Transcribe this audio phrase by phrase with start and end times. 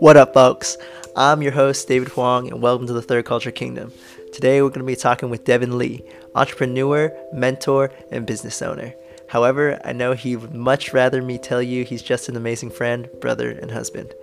[0.00, 0.78] What up, folks?
[1.14, 3.92] I'm your host, David Huang, and welcome to the Third Culture Kingdom.
[4.32, 6.02] Today, we're going to be talking with Devin Lee,
[6.34, 8.94] entrepreneur, mentor, and business owner.
[9.28, 13.10] However, I know he would much rather me tell you he's just an amazing friend,
[13.20, 14.14] brother, and husband.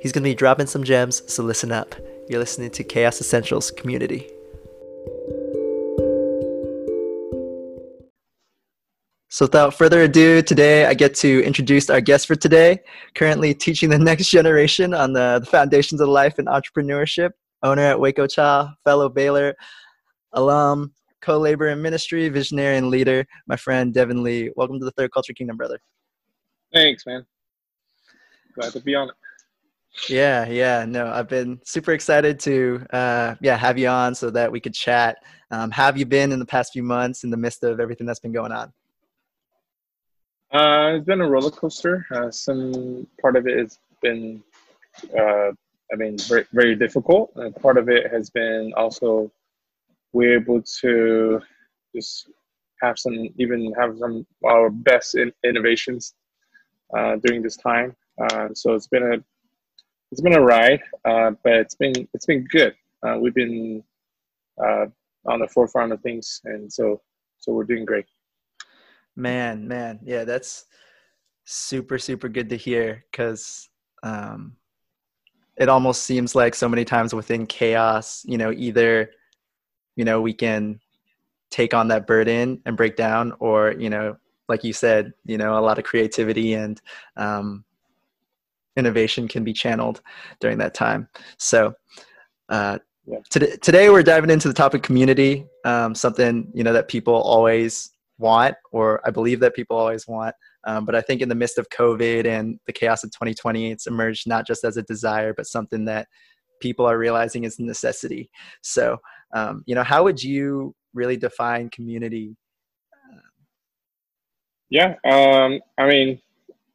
[0.00, 1.94] He's going to be dropping some gems, so listen up.
[2.28, 4.28] You're listening to Chaos Essentials Community.
[9.32, 12.80] So, without further ado, today I get to introduce our guest for today,
[13.14, 17.30] currently teaching the next generation on the, the foundations of life and entrepreneurship,
[17.62, 19.54] owner at Waco Cha, fellow Baylor
[20.34, 20.92] alum,
[21.22, 24.50] co laborer in ministry, visionary, and leader, my friend Devin Lee.
[24.54, 25.80] Welcome to the Third Culture Kingdom, brother.
[26.74, 27.24] Thanks, man.
[28.54, 29.14] Glad to be on it.
[30.10, 34.52] Yeah, yeah, no, I've been super excited to, uh, yeah, have you on so that
[34.52, 35.16] we could chat.
[35.50, 38.20] Um, have you been in the past few months in the midst of everything that's
[38.20, 38.74] been going on?
[40.52, 42.06] Uh, it's been a roller coaster.
[42.14, 44.42] Uh, some part of it has been,
[45.18, 47.32] uh, I mean, very, very difficult.
[47.36, 49.32] And part of it has been also
[50.12, 51.40] we're able to
[51.96, 52.28] just
[52.82, 56.14] have some, even have some our best in, innovations
[56.94, 57.96] uh, during this time.
[58.20, 59.16] Uh, so it's been a,
[60.10, 62.74] it's been a ride, uh, but it's been it's been good.
[63.20, 63.82] we've been
[64.58, 67.00] on the forefront of things, and so
[67.38, 68.04] so we're doing great.
[69.16, 70.66] Man, man, yeah, that's
[71.44, 73.68] super, super good to hear because
[74.02, 74.56] um,
[75.56, 79.10] it almost seems like so many times within chaos, you know, either,
[79.96, 80.80] you know, we can
[81.50, 84.16] take on that burden and break down, or, you know,
[84.48, 86.80] like you said, you know, a lot of creativity and
[87.16, 87.64] um,
[88.76, 90.00] innovation can be channeled
[90.40, 91.08] during that time.
[91.36, 91.74] So,
[92.48, 93.18] uh, yeah.
[93.28, 97.91] today, today we're diving into the topic community, um, something, you know, that people always
[98.22, 100.34] want, or I believe that people always want.
[100.64, 103.86] Um, but I think in the midst of COVID and the chaos of 2020, it's
[103.86, 106.08] emerged not just as a desire, but something that
[106.60, 108.30] people are realizing is a necessity.
[108.62, 108.96] So,
[109.34, 112.36] um, you know, how would you really define community?
[114.70, 116.18] Yeah, um, I mean,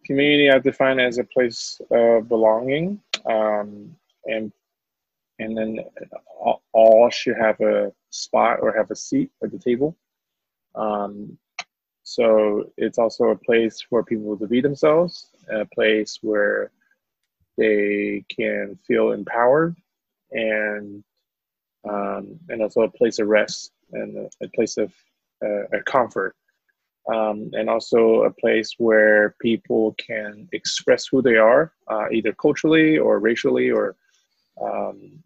[0.05, 3.95] community I define as a place of belonging, um,
[4.25, 4.51] and
[5.39, 5.79] and then
[6.73, 9.95] all should have a spot or have a seat at the table.
[10.77, 11.38] Um,
[12.03, 16.71] so it's also a place for people to be themselves, a place where
[17.57, 19.75] they can feel empowered,
[20.31, 21.03] and
[21.89, 24.93] um, and also a place of rest and a, a place of
[25.43, 26.35] uh, comfort,
[27.13, 32.97] um, and also a place where people can express who they are, uh, either culturally
[32.97, 33.95] or racially or
[34.61, 35.23] um,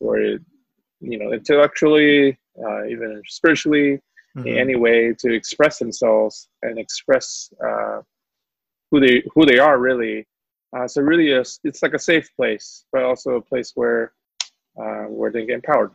[0.00, 4.00] or you know intellectually, uh, even spiritually
[4.36, 4.46] mm-hmm.
[4.46, 8.00] in any way to express themselves and express uh,
[8.90, 10.26] who they who they are really.
[10.76, 14.12] Uh, so really, a, it's like a safe place, but also a place where
[14.80, 15.90] uh, where they get empowered.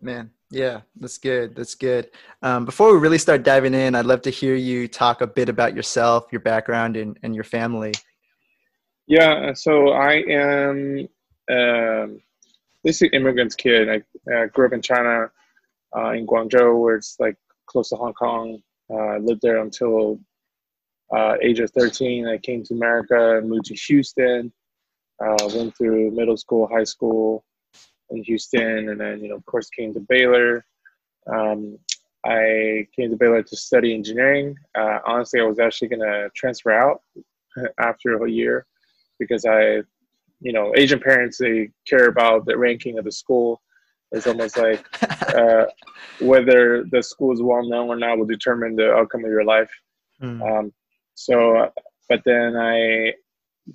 [0.00, 1.56] Man, yeah, that's good.
[1.56, 2.10] That's good.
[2.42, 5.48] Um, before we really start diving in, I'd love to hear you talk a bit
[5.48, 7.92] about yourself, your background, and, and your family.
[9.06, 11.08] Yeah, so I am
[11.50, 12.20] um,
[12.84, 13.88] basically immigrant's kid.
[13.88, 15.30] I uh, grew up in China
[15.96, 18.62] uh, in Guangzhou, where it's like close to Hong Kong.
[18.90, 20.18] Uh, lived there until
[21.14, 22.26] uh, age of 13.
[22.26, 24.52] I came to America, moved to Houston,
[25.22, 27.44] uh, went through middle school, high school
[28.10, 30.64] in Houston, and then you know, of course, came to Baylor.
[31.30, 31.78] Um,
[32.24, 34.56] I came to Baylor to study engineering.
[34.74, 37.02] Uh, honestly, I was actually going to transfer out
[37.80, 38.66] after a year
[39.18, 39.82] because I,
[40.40, 43.60] you know, Asian parents they care about the ranking of the school
[44.12, 44.84] it's almost like
[45.34, 45.66] uh,
[46.20, 49.70] whether the school is well known or not will determine the outcome of your life.
[50.22, 50.40] Mm.
[50.42, 50.72] Um,
[51.14, 51.70] so,
[52.08, 53.14] but then I,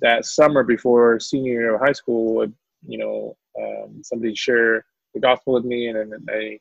[0.00, 2.46] that summer before senior year of high school,
[2.86, 4.82] you know, um, somebody shared
[5.14, 6.58] the gospel with me, and then I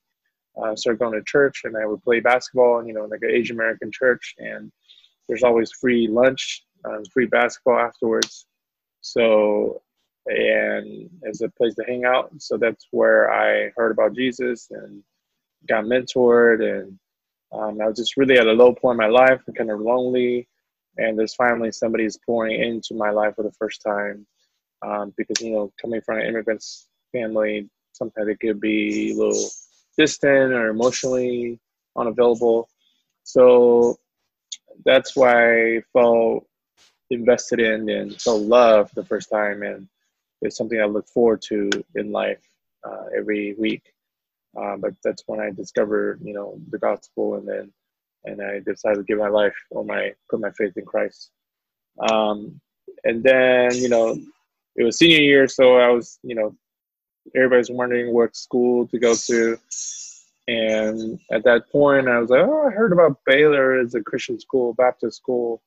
[0.61, 3.31] uh, started going to church, and I would play basketball, and you know, like an
[3.31, 4.71] Asian American church, and
[5.27, 8.45] there's always free lunch, um, free basketball afterwards.
[9.01, 9.81] So
[10.27, 12.31] and as a place to hang out.
[12.37, 15.03] So that's where I heard about Jesus and
[15.67, 16.61] got mentored.
[16.63, 16.97] And
[17.51, 19.81] um, I was just really at a low point in my life and kind of
[19.81, 20.47] lonely.
[20.97, 24.25] And there's finally somebody somebody's pouring into my life for the first time.
[24.85, 26.63] Um, because, you know, coming from an immigrant
[27.11, 29.49] family, sometimes it could be a little
[29.97, 31.59] distant or emotionally
[31.95, 32.69] unavailable.
[33.23, 33.97] So
[34.85, 36.45] that's why I felt
[37.09, 39.63] invested in and felt loved the first time.
[39.63, 39.87] And
[40.43, 42.43] it's something I look forward to in life
[42.83, 43.93] uh, every week.
[44.55, 47.73] Uh, but that's when I discovered, you know, the gospel, and then
[48.25, 51.31] and I decided to give my life or my put my faith in Christ.
[51.99, 52.59] Um,
[53.03, 54.17] and then, you know,
[54.75, 56.55] it was senior year, so I was, you know,
[57.35, 59.57] everybody's wondering what school to go to.
[60.47, 64.39] And at that point, I was like, oh, I heard about Baylor as a Christian
[64.39, 65.61] school, Baptist school.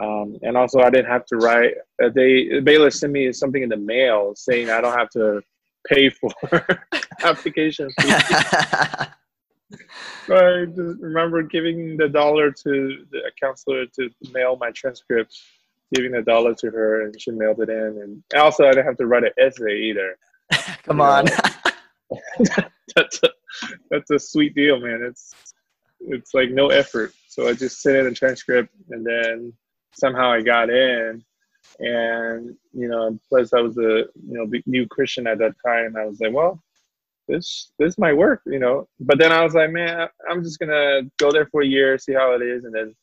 [0.00, 1.74] Um, and also, I didn't have to write.
[2.02, 5.42] Uh, they Baylor sent me something in the mail saying I don't have to
[5.86, 6.30] pay for
[7.22, 8.12] application fee.
[10.28, 15.36] I just remember giving the dollar to the counselor to mail my transcript,
[15.94, 18.00] giving the dollar to her, and she mailed it in.
[18.02, 20.16] And also, I didn't have to write an essay either.
[20.84, 21.26] Come you on.
[22.96, 23.30] that's a,
[23.90, 25.02] that's a sweet deal, man.
[25.02, 25.34] It's
[26.00, 27.12] it's like no effort.
[27.28, 29.52] So I just sent in a transcript, and then
[29.94, 31.24] somehow I got in.
[31.78, 35.96] And you know, plus I was a you know new Christian at that time.
[35.96, 36.62] I was like, well,
[37.28, 38.88] this this might work, you know.
[39.00, 42.12] But then I was like, man, I'm just gonna go there for a year, see
[42.12, 42.94] how it is, and then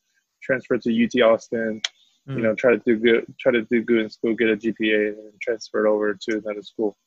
[0.43, 1.81] transfer to UT Austin.
[2.27, 2.35] Mm.
[2.35, 5.09] You know, try to do good, try to do good in school, get a GPA,
[5.09, 6.97] and transfer it over to another school.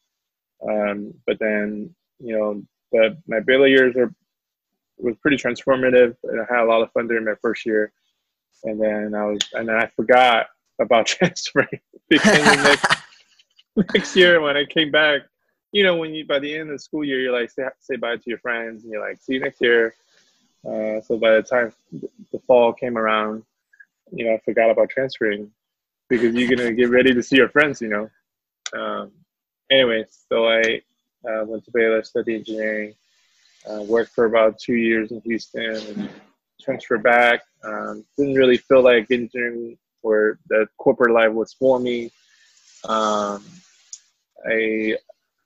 [0.68, 4.12] Um, but then, you know, but my Baylor years are
[4.98, 7.92] was pretty transformative, and I had a lot of fun during my first year.
[8.64, 10.46] And then I was, and then I forgot
[10.80, 12.86] about transferring because next
[13.94, 15.22] next year when I came back,
[15.72, 17.96] you know, when you by the end of the school year, you're like say say
[17.96, 19.94] bye to your friends, and you're like, see you next year.
[20.66, 21.72] Uh, so by the time
[22.30, 23.42] the fall came around,
[24.12, 25.50] you know, I forgot about transferring
[26.08, 28.10] because you're gonna get ready to see your friends, you know.
[28.78, 29.12] Um,
[29.70, 30.82] anyway, so I
[31.28, 32.94] uh, went to Baylor, studied engineering,
[33.68, 36.10] uh, worked for about two years in Houston, and
[36.62, 37.42] transferred back.
[37.64, 42.10] Um, didn't really feel like engineering or the corporate life was for me.
[42.84, 43.44] Um,
[44.46, 44.96] I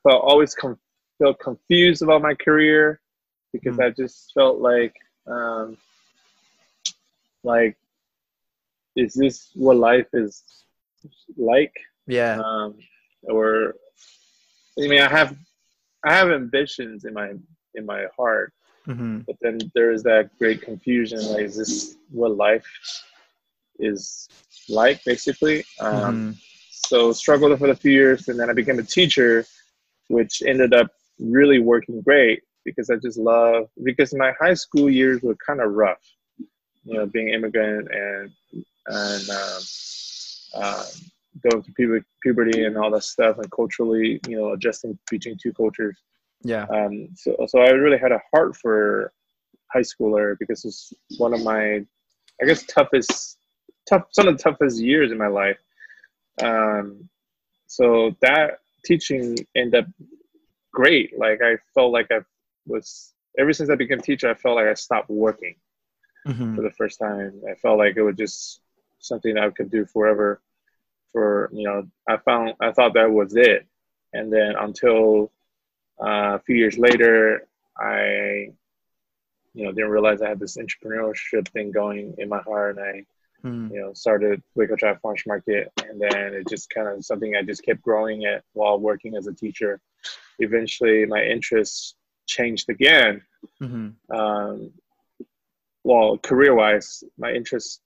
[0.03, 0.79] felt always com-
[1.19, 3.01] felt confused about my career
[3.53, 3.85] because mm.
[3.85, 4.95] I just felt like
[5.27, 5.77] um,
[7.43, 7.77] like
[8.97, 10.43] is this what life is
[11.37, 11.75] like?
[12.07, 12.41] Yeah.
[12.43, 12.77] Um,
[13.23, 13.75] or
[14.79, 15.37] I mean, I have
[16.05, 17.33] I have ambitions in my
[17.75, 18.53] in my heart,
[18.87, 19.19] mm-hmm.
[19.27, 21.21] but then there is that great confusion.
[21.33, 22.67] Like, is this what life
[23.79, 24.29] is
[24.69, 25.05] like?
[25.05, 26.31] Basically, um, mm-hmm.
[26.71, 29.45] so struggled for a few years, and then I became a teacher,
[30.09, 30.89] which ended up
[31.19, 35.73] really working great because I just love because my high school years were kind of
[35.73, 36.03] rough,
[36.39, 38.31] you know, being immigrant and
[38.89, 39.63] and um,
[40.63, 40.85] um,
[41.43, 45.97] going through puberty and all that stuff, and culturally, you know, adjusting between two cultures.
[46.43, 46.67] Yeah.
[46.71, 47.09] Um.
[47.15, 49.13] So, so I really had a heart for
[49.73, 51.85] high schooler because it's one of my,
[52.41, 53.39] I guess, toughest,
[53.89, 55.59] tough, some of the toughest years in my life.
[56.43, 57.09] Um.
[57.67, 59.91] So that teaching ended up
[60.73, 61.19] great.
[61.19, 62.21] Like I felt like I
[62.67, 65.57] was ever since I became teacher, I felt like I stopped working
[66.27, 66.55] mm-hmm.
[66.55, 67.41] for the first time.
[67.51, 68.61] I felt like it was just
[68.99, 70.41] something I could do forever
[71.13, 73.67] for you know I found I thought that was it,
[74.13, 75.33] and then until
[76.01, 77.47] uh, a few years later,
[77.79, 78.51] I
[79.55, 83.05] you know didn't realize I had this entrepreneurship thing going in my heart, and I
[83.43, 83.73] hmm.
[83.73, 87.43] you know started Waco Drive Farmers Market, and then it just kind of something I
[87.43, 89.81] just kept growing it while working as a teacher.
[90.39, 91.95] Eventually, my interests
[92.27, 93.23] changed again.
[93.63, 94.17] Mm-hmm.
[94.17, 94.73] Um,
[95.85, 97.81] well, career-wise, my interests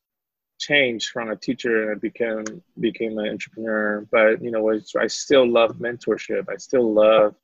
[0.59, 4.07] changed from a teacher and I became became an entrepreneur.
[4.11, 6.49] But you know, I still love mentorship.
[6.49, 7.35] I still love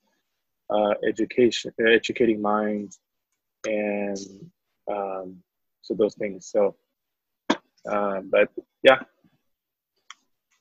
[0.70, 2.98] uh, education, educating minds,
[3.66, 4.18] and
[4.90, 5.36] um,
[5.82, 6.50] so those things.
[6.50, 6.76] So,
[7.90, 8.48] uh, but
[8.82, 9.00] yeah,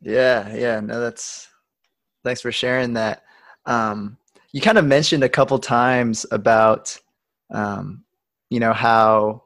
[0.02, 0.80] yeah, yeah.
[0.80, 1.48] No, that's
[2.24, 3.24] thanks for sharing that.
[3.66, 4.18] Um,
[4.52, 6.98] you kind of mentioned a couple times about
[7.52, 8.04] um,
[8.50, 9.44] you know how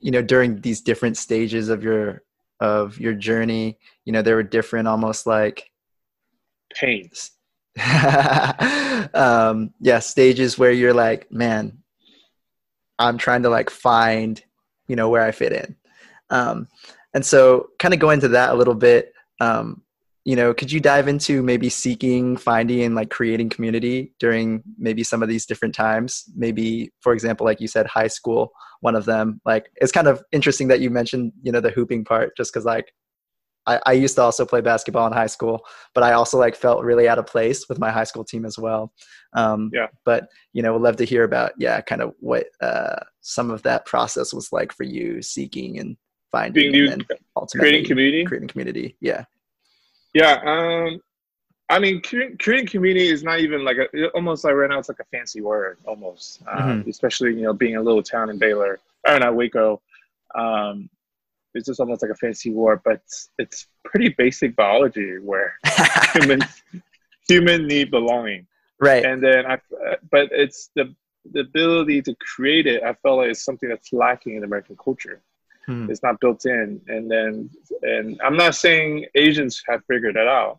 [0.00, 2.22] you know during these different stages of your
[2.60, 5.70] of your journey you know there were different almost like
[6.74, 7.30] pains
[9.14, 11.78] um yeah stages where you're like man
[12.98, 14.42] i'm trying to like find
[14.88, 15.76] you know where i fit in.
[16.28, 16.68] Um
[17.14, 19.82] and so kind of go into that a little bit um
[20.24, 25.02] you know could you dive into maybe seeking finding and like creating community during maybe
[25.02, 26.24] some of these different times?
[26.36, 29.40] Maybe for example like you said high school one of them.
[29.46, 32.66] Like it's kind of interesting that you mentioned you know the hooping part just because
[32.66, 32.92] like
[33.66, 35.64] I, I used to also play basketball in high school
[35.94, 38.58] but i also like felt really out of place with my high school team as
[38.58, 38.92] well
[39.34, 42.96] um, yeah but you know we'd love to hear about yeah kind of what uh,
[43.20, 45.96] some of that process was like for you seeking and
[46.30, 49.24] finding Being and ultimately creating community creating community yeah
[50.14, 51.00] yeah um
[51.72, 55.00] I mean, creating community is not even like a, almost like right now it's like
[55.00, 56.90] a fancy word almost, um, mm-hmm.
[56.90, 58.78] especially you know being a little town in Baylor
[59.08, 59.80] or not Waco.
[60.34, 60.90] Um,
[61.54, 65.54] it's just almost like a fancy war, but it's, it's pretty basic biology where
[66.14, 66.62] humans
[67.28, 68.46] human need belonging.
[68.80, 69.04] right.
[69.04, 69.58] And then I,
[70.10, 70.94] but it's the
[71.32, 72.82] the ability to create it.
[72.82, 75.22] I felt like it's something that's lacking in American culture.
[75.66, 75.88] Hmm.
[75.88, 76.80] It's not built in.
[76.88, 77.48] And then,
[77.82, 80.58] and I'm not saying Asians have figured it out,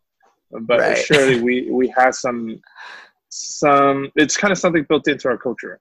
[0.51, 0.97] but Right.
[0.97, 2.61] surely we we have some
[3.29, 4.11] some.
[4.15, 5.79] It's kind of something built into our culture.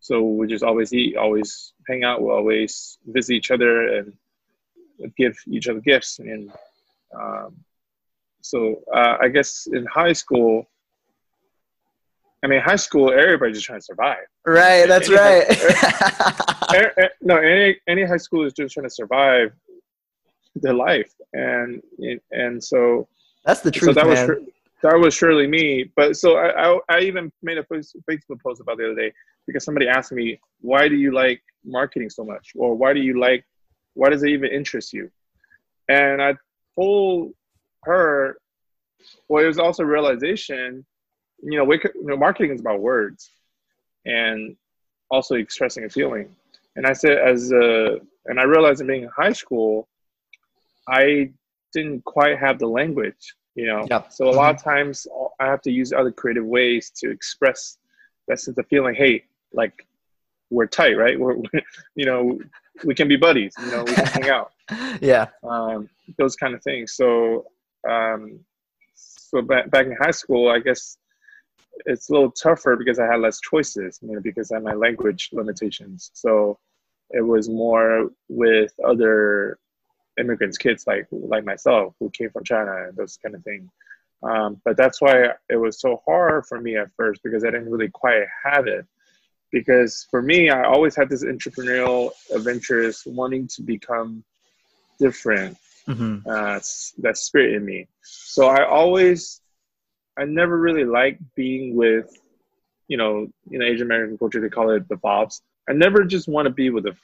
[0.00, 4.12] So we just always eat, always hang out, we always visit each other and
[5.16, 6.18] give each other gifts.
[6.18, 6.50] And
[7.18, 7.56] um,
[8.40, 10.68] so uh, I guess in high school,
[12.42, 14.26] I mean, high school, everybody's just trying to survive.
[14.44, 14.86] Right.
[14.86, 15.46] That's Any- right.
[16.74, 19.52] Eh, eh, no, any any high school is just trying to survive
[20.56, 21.82] their life, and
[22.32, 23.08] and so
[23.44, 24.26] that's the so truth, that was man.
[24.26, 24.42] sur-
[24.82, 25.90] that was surely me.
[25.96, 29.12] But so I, I I even made a Facebook post about the other day
[29.46, 33.18] because somebody asked me why do you like marketing so much, or why do you
[33.18, 33.44] like
[33.94, 35.10] why does it even interest you?
[35.88, 36.34] And I
[36.74, 37.32] told
[37.84, 38.36] her,
[39.28, 40.84] well, it was also realization,
[41.42, 43.30] you know, we you know, marketing is about words,
[44.06, 44.56] and
[45.10, 46.34] also expressing a feeling.
[46.76, 49.88] And I said, as a, and I realized in being in high school,
[50.88, 51.30] I
[51.72, 53.86] didn't quite have the language, you know.
[53.90, 54.12] Yep.
[54.12, 54.70] So a lot of mm-hmm.
[54.70, 55.06] times
[55.40, 57.78] I have to use other creative ways to express
[58.28, 58.94] that sense of feeling.
[58.94, 59.86] Hey, like
[60.54, 61.18] we're tight, right?
[61.18, 61.36] We're,
[61.94, 62.38] you know,
[62.84, 63.54] we can be buddies.
[63.60, 64.52] You know, we can hang out.
[65.00, 65.28] yeah.
[65.42, 66.94] Um, those kind of things.
[66.94, 67.46] So,
[67.88, 68.40] um,
[68.94, 70.96] so back back in high school, I guess
[71.86, 74.74] it's a little tougher because I had less choices, you know, because I had my
[74.74, 76.10] language limitations.
[76.14, 76.58] So
[77.10, 79.58] it was more with other
[80.18, 83.70] immigrants, kids like like myself who came from China and those kind of things.
[84.22, 87.70] Um, but that's why it was so hard for me at first because I didn't
[87.70, 88.86] really quite have it.
[89.58, 94.10] Because for me, I always had this entrepreneurial adventures, wanting to become
[94.98, 95.56] different.
[95.86, 96.58] hmm Uh,
[97.04, 97.78] that spirit in me.
[98.02, 99.20] So I always,
[100.20, 102.08] I never really liked being with,
[102.88, 103.12] you know,
[103.54, 105.34] in Asian American culture they call it the FOBs.
[105.70, 106.94] I never just want to be with the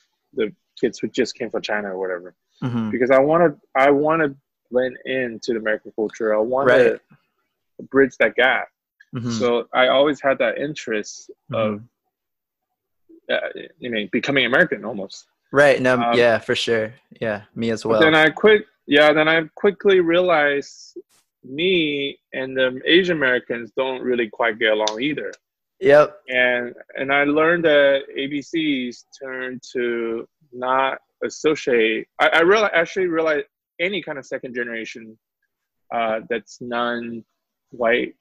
[0.41, 0.47] the
[0.81, 2.29] kids who just came from China or whatever
[2.63, 3.51] hmm because I want to
[3.87, 4.29] I want to
[4.71, 6.29] blend into the American culture.
[6.39, 6.85] I want Right.
[6.85, 7.01] to
[7.95, 8.67] bridge that gap.
[9.13, 9.47] hmm So
[9.83, 11.15] I always had that interest
[11.63, 11.71] of,
[13.31, 13.39] uh,
[13.79, 15.27] you know, becoming American almost.
[15.53, 15.81] Right.
[15.81, 15.95] No.
[15.95, 16.95] Um, yeah, for sure.
[17.21, 18.01] Yeah, me as well.
[18.01, 19.13] then I quick, yeah.
[19.13, 20.97] Then I quickly realized
[21.45, 25.33] me and the Asian Americans don't really quite get along either.
[25.81, 26.21] yep.
[26.29, 32.09] And and I learned that ABCs turn to not associate.
[32.21, 33.47] I, I real actually realized
[33.81, 35.19] any kind of second generation
[35.93, 38.15] uh, that's non-white,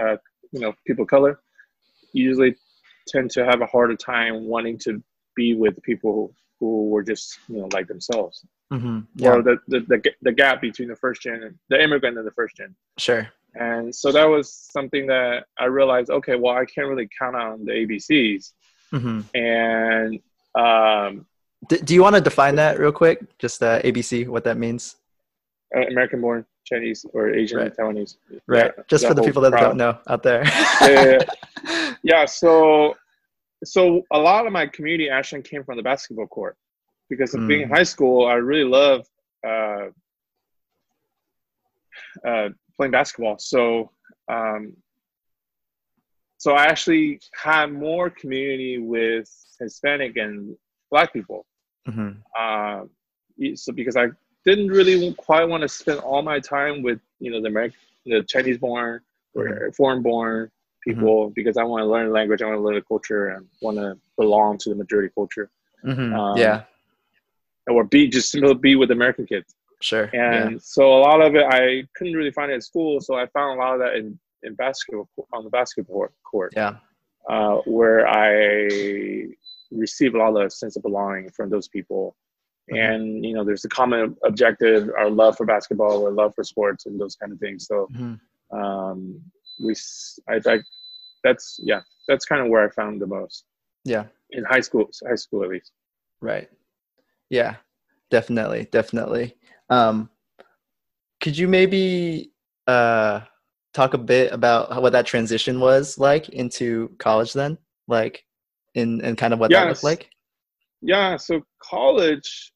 [0.00, 0.16] uh,
[0.52, 1.40] you know, people of color,
[2.12, 2.54] usually
[3.06, 5.02] tend to have a harder time wanting to
[5.36, 9.30] be with people who were just you know like themselves hmm Yeah.
[9.32, 12.32] or the, the, the, the gap between the first gen and the immigrant and the
[12.32, 12.74] first gen.
[12.98, 13.28] Sure.
[13.54, 17.64] And so that was something that I realized, okay, well, I can't really count on
[17.64, 18.52] the ABCs.
[18.90, 20.18] hmm And
[20.56, 21.26] um,
[21.68, 23.38] D- do you want to define that real quick?
[23.38, 24.96] Just uh, ABC, what that means?
[25.76, 27.76] Uh, American born Chinese or Asian Right.
[27.76, 28.16] Taiwanese.
[28.46, 28.72] Right.
[28.76, 29.60] Yeah, Just for the people that crowd.
[29.60, 30.44] don't know out there.
[30.82, 31.22] Yeah,
[31.68, 32.94] yeah, Yeah, so
[33.64, 36.56] so a lot of my community actually came from the basketball court
[37.08, 37.76] because of being in Mm.
[37.76, 39.06] high school, I really love
[39.46, 39.86] uh,
[42.26, 43.38] uh, playing basketball.
[43.38, 43.90] So
[44.28, 44.74] um,
[46.38, 50.56] so I actually had more community with Hispanic and
[50.90, 51.46] Black people.
[51.86, 52.82] hmm Uh,
[53.54, 54.06] so because I
[54.44, 58.22] didn't really quite want to spend all my time with you know the American, the
[58.22, 59.00] Chinese born
[59.34, 60.50] or foreign born
[60.82, 63.78] people because I want to learn language, I want to learn the culture, and want
[63.78, 65.50] to belong to the majority culture,
[65.82, 66.64] hmm Um, yeah.
[67.66, 69.54] or be just simply be with American kids.
[69.80, 70.04] Sure.
[70.14, 73.26] And so a lot of it I couldn't really find it at school, so I
[73.26, 76.76] found a lot of that in in basketball on the basketball court, yeah.
[77.28, 79.28] uh, where I
[79.70, 82.14] receive a lot of sense of belonging from those people.
[82.68, 86.86] And you know, there's a common objective, our love for basketball, our love for sports,
[86.86, 87.66] and those kind of things.
[87.66, 87.96] So Yeah.
[87.98, 88.14] hmm
[88.50, 89.20] um,
[89.60, 89.74] we,
[90.28, 90.38] I,
[91.22, 93.44] that's yeah, that's kind of where I found the most
[93.84, 94.04] Yeah.
[94.30, 95.72] in high school, high school at least.
[96.20, 96.48] Right.
[97.30, 97.56] Yeah.
[98.10, 98.68] Definitely.
[98.70, 99.36] Definitely.
[99.70, 100.10] Um,
[101.20, 102.32] could you maybe
[102.66, 103.20] uh,
[103.72, 107.58] talk a bit about how, what that transition was like into college then?
[107.88, 108.24] Like,
[108.74, 109.68] in and kind of what that Yes.
[109.68, 110.10] looked like?
[110.82, 112.52] Yeah, so college.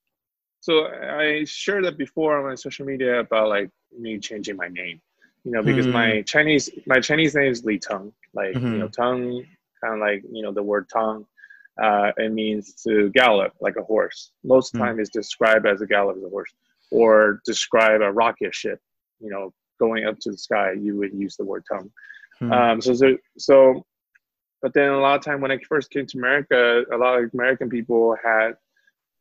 [0.68, 5.00] So I shared that before on my social media about like me changing my name,
[5.44, 8.92] you know, because my Chinese my Chinese name is Li Tong, like you know, Mhm.
[8.92, 9.46] tongue,
[9.80, 11.24] kind of like you know the word tongue.
[11.80, 14.32] uh, it means to gallop like a horse.
[14.42, 14.80] Most mm.
[14.80, 16.52] time is described as a gallop as a horse,
[16.90, 18.80] or describe a rocket ship.
[19.20, 21.90] You know, going up to the sky, you would use the word tongue.
[22.42, 22.52] Mm.
[22.52, 23.86] Um, so, so, so,
[24.60, 27.30] but then a lot of time when I first came to America, a lot of
[27.32, 28.50] American people had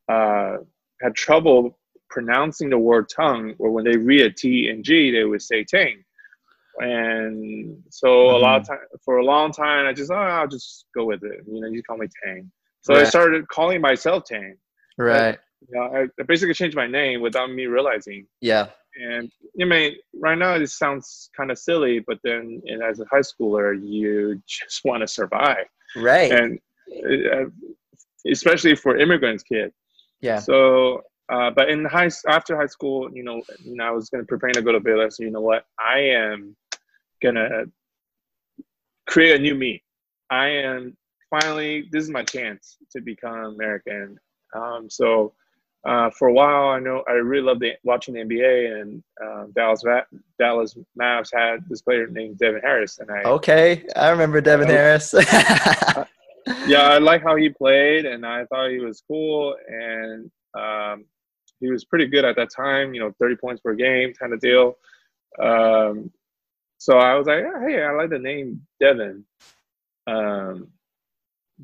[0.09, 0.57] uh,
[1.01, 1.77] had trouble
[2.09, 5.63] pronouncing the word tongue, or when they read a T and G, they would say
[5.63, 6.03] tang.
[6.79, 8.35] And so mm-hmm.
[8.35, 8.73] a lot of mm-hmm.
[8.73, 11.41] time, for a long time, I just, oh, I'll just go with it.
[11.47, 12.51] You know, you call me Tang.
[12.81, 13.05] So right.
[13.05, 14.55] I started calling myself Tang.
[14.97, 15.37] Right.
[15.67, 18.27] you know, I, I basically changed my name without me realizing.
[18.41, 18.67] Yeah.
[18.95, 22.99] And you know, mean, right now it sounds kind of silly, but then and as
[22.99, 25.65] a high schooler, you just want to survive.
[25.95, 26.31] Right.
[26.31, 26.59] And
[27.05, 27.45] uh,
[28.29, 29.71] especially for immigrants, kid.
[30.21, 30.39] Yeah.
[30.39, 34.23] So uh, but in high after high school, you know, you know, I was going
[34.23, 35.09] to prepare to go to Baylor.
[35.11, 36.55] So you know what, I am
[37.21, 37.65] gonna
[39.07, 39.83] create a new me.
[40.29, 40.95] I am
[41.29, 41.87] finally.
[41.91, 44.17] This is my chance to become American.
[44.55, 45.33] Um, so
[45.85, 49.45] uh, for a while, I know I really loved the, watching the NBA, and uh,
[49.53, 49.83] Dallas
[50.39, 55.13] Dallas Mavs had this player named Devin Harris, and I okay, I remember Devin Harris.
[56.67, 61.05] Yeah, I like how he played, and I thought he was cool, and um,
[61.59, 62.93] he was pretty good at that time.
[62.93, 64.75] You know, thirty points per game kind of deal.
[65.41, 66.11] Um,
[66.77, 69.23] so I was like, hey, I like the name Devin,
[70.07, 70.67] um,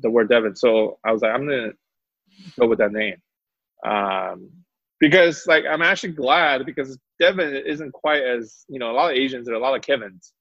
[0.00, 0.56] the word Devin.
[0.56, 1.72] So I was like, I'm gonna
[2.58, 3.16] go with that name,
[3.86, 4.50] um,
[5.00, 9.16] because like I'm actually glad because Devin isn't quite as you know a lot of
[9.16, 10.32] Asians are a lot of Kevin's.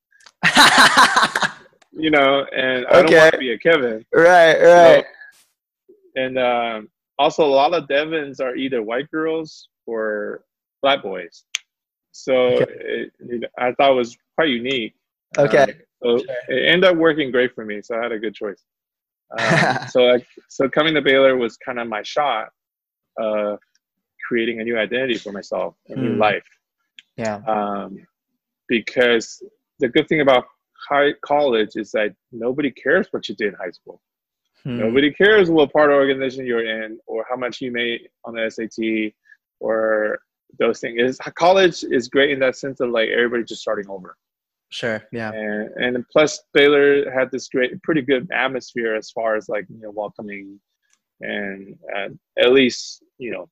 [1.96, 4.06] you know, and I don't want to be a Kevin.
[4.14, 5.06] Right, right.
[6.16, 10.44] and um, also, a lot of Devins are either white girls or
[10.82, 11.44] black boys.
[12.12, 12.66] So okay.
[12.70, 14.94] it, it, I thought it was quite unique.
[15.38, 15.64] Okay.
[15.64, 15.72] Um,
[16.04, 16.36] so sure.
[16.50, 17.82] it ended up working great for me.
[17.82, 18.64] So I had a good choice.
[19.36, 22.50] Um, so I, so coming to Baylor was kind of my shot
[23.18, 23.58] of
[24.28, 26.20] creating a new identity for myself, a new hmm.
[26.20, 26.46] life.
[27.18, 27.42] Yeah.
[27.48, 28.06] Um,
[28.68, 29.42] because
[29.80, 30.46] the good thing about
[30.88, 34.02] high college is that nobody cares what you did in high school.
[34.64, 34.80] Hmm.
[34.80, 38.50] Nobody cares what part of organization you're in or how much you made on the
[38.50, 39.14] SAT
[39.60, 40.20] or
[40.60, 41.02] those things.
[41.02, 44.16] Is college is great in that sense of like everybody just starting over.
[44.70, 45.04] Sure.
[45.12, 45.32] Yeah.
[45.32, 49.80] And, and plus Baylor had this great, pretty good atmosphere as far as like you
[49.80, 50.60] know welcoming,
[51.22, 53.50] and uh, at least you know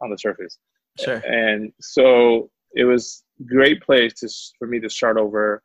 [0.00, 0.58] on the surface.
[0.98, 1.16] Sure.
[1.26, 5.62] And so it was great place to for me to start over.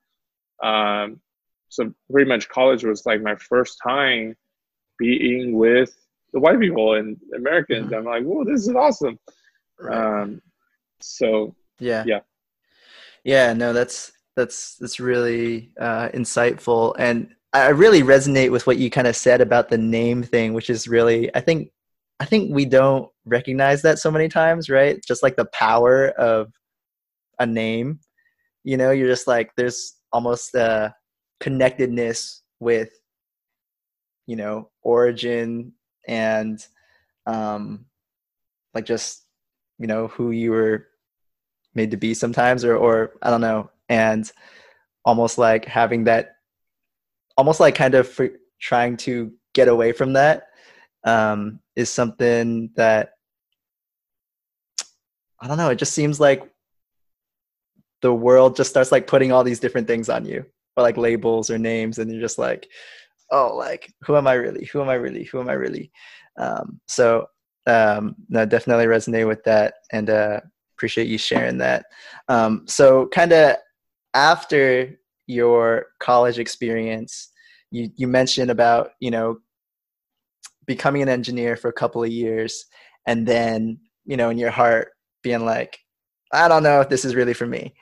[0.64, 1.22] Um,
[1.70, 4.36] so pretty much college was like my first time
[5.00, 5.96] being with
[6.34, 7.88] the white people and Americans.
[7.88, 7.96] Mm-hmm.
[7.96, 9.18] I'm like, whoa, this is awesome.
[9.80, 10.22] Right.
[10.22, 10.42] Um,
[11.00, 12.20] so yeah, yeah,
[13.24, 13.54] yeah.
[13.54, 19.08] No, that's that's that's really uh, insightful, and I really resonate with what you kind
[19.08, 21.72] of said about the name thing, which is really, I think,
[22.20, 25.04] I think we don't recognize that so many times, right?
[25.06, 26.54] Just like the power of
[27.40, 28.00] a name.
[28.64, 30.94] You know, you're just like there's almost a
[31.40, 32.90] connectedness with
[34.28, 35.74] you know origin
[36.08, 36.66] and
[37.26, 37.86] um
[38.74, 39.26] like just
[39.80, 40.88] you know who you were
[41.74, 43.70] made to be sometimes or or i don't know.
[43.90, 44.32] And
[45.04, 46.36] almost like having that
[47.38, 48.20] almost like kind of
[48.60, 50.48] trying to get away from that
[51.04, 53.14] um is something that
[55.42, 55.70] i don't know.
[55.70, 56.51] It just seems like
[58.02, 61.50] the world just starts like putting all these different things on you or like labels
[61.50, 62.68] or names and you're just like
[63.32, 64.66] oh like who am i really?
[64.66, 65.24] Who am i really?
[65.26, 65.92] Who am i really?
[66.38, 67.28] Um, so
[67.68, 70.40] um, no definitely resonate with that and uh,
[70.76, 71.86] appreciate you sharing that.
[72.28, 73.58] Um, so kind of
[74.14, 77.30] after your college experience
[77.72, 79.38] you you mentioned about you know
[80.66, 82.66] becoming an engineer for a couple of years
[83.08, 84.90] and then you know in your heart
[85.24, 85.80] being like
[86.34, 87.74] i don't know if this is really for me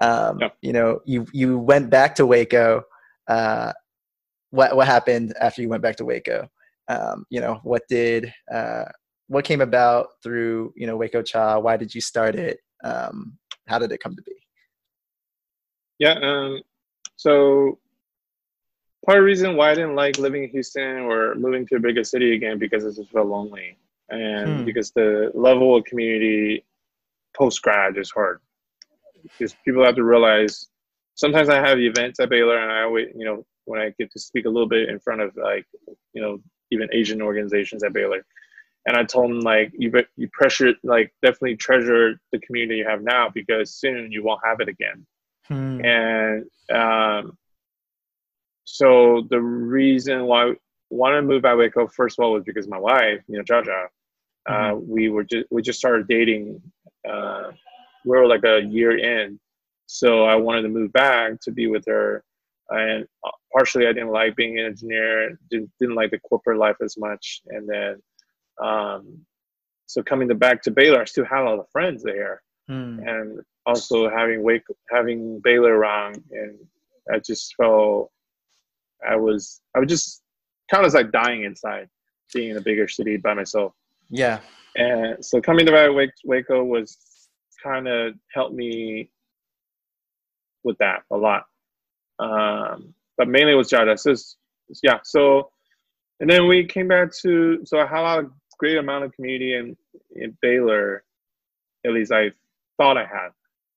[0.00, 0.48] um, yeah.
[0.62, 2.82] you know you you went back to waco
[3.28, 3.72] uh,
[4.50, 6.48] what what happened after you went back to Waco?
[6.88, 8.84] Um, you know, what did uh,
[9.28, 11.58] what came about through you know Waco Cha?
[11.58, 12.58] Why did you start it?
[12.84, 14.32] Um, how did it come to be?
[15.98, 16.62] Yeah, um,
[17.16, 17.78] so
[19.06, 21.80] part of the reason why I didn't like living in Houston or moving to a
[21.80, 24.64] bigger city again because it just felt lonely, and hmm.
[24.64, 26.64] because the level of community
[27.36, 28.40] post grad is hard.
[29.22, 30.68] Because people have to realize
[31.14, 34.18] sometimes I have events at Baylor, and I always, you know, when I get to
[34.18, 35.66] speak a little bit in front of like,
[36.12, 36.40] you know,
[36.70, 38.24] even Asian organizations at Baylor.
[38.86, 43.02] And I told them like, you you pressure like definitely treasure the community you have
[43.02, 45.06] now because soon you won't have it again.
[45.46, 45.84] Hmm.
[45.84, 47.36] And um,
[48.64, 50.54] so the reason why
[50.90, 51.86] wanted to move out Waco.
[51.86, 53.86] First of all, was because my wife, you know, Jada,
[54.48, 54.90] uh, Mm-hmm.
[54.90, 56.62] we were just we just started dating.
[57.08, 57.52] Uh,
[58.04, 59.38] we were like a year in,
[59.86, 62.24] so I wanted to move back to be with her.
[62.70, 65.38] And uh, partially, I didn't like being an engineer.
[65.50, 67.42] Didn't didn't like the corporate life as much.
[67.48, 68.02] And then,
[68.62, 69.18] um,
[69.86, 73.00] so coming to back to Baylor, I still had a lot of friends there Hmm.
[73.04, 76.56] and also having Wake having Baylor around, and
[77.12, 78.12] I just felt
[79.06, 80.22] I was I was just
[80.70, 81.88] kind of like dying inside,
[82.32, 83.72] being in a bigger city by myself.
[84.08, 84.38] Yeah.
[84.76, 86.96] And so coming to Wake, Waco was
[87.62, 89.10] kind of helped me
[90.62, 91.44] with that a lot.
[92.18, 93.98] Um, but mainly it was Jada.
[93.98, 94.14] So
[94.82, 95.00] yeah.
[95.02, 95.50] So
[96.20, 99.76] and then we came back to so I had a great amount of community in,
[100.14, 101.02] in Baylor,
[101.86, 102.30] at least I
[102.76, 103.30] thought I had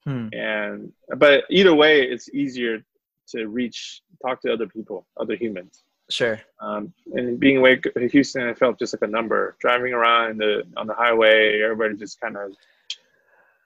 [0.05, 0.27] Hmm.
[0.33, 2.83] and but either way it's easier
[3.29, 6.39] to reach talk to other people other humans Sure.
[6.59, 10.63] um, and being away in houston i felt just like a number driving around the
[10.77, 12.51] on the highway everybody just kind of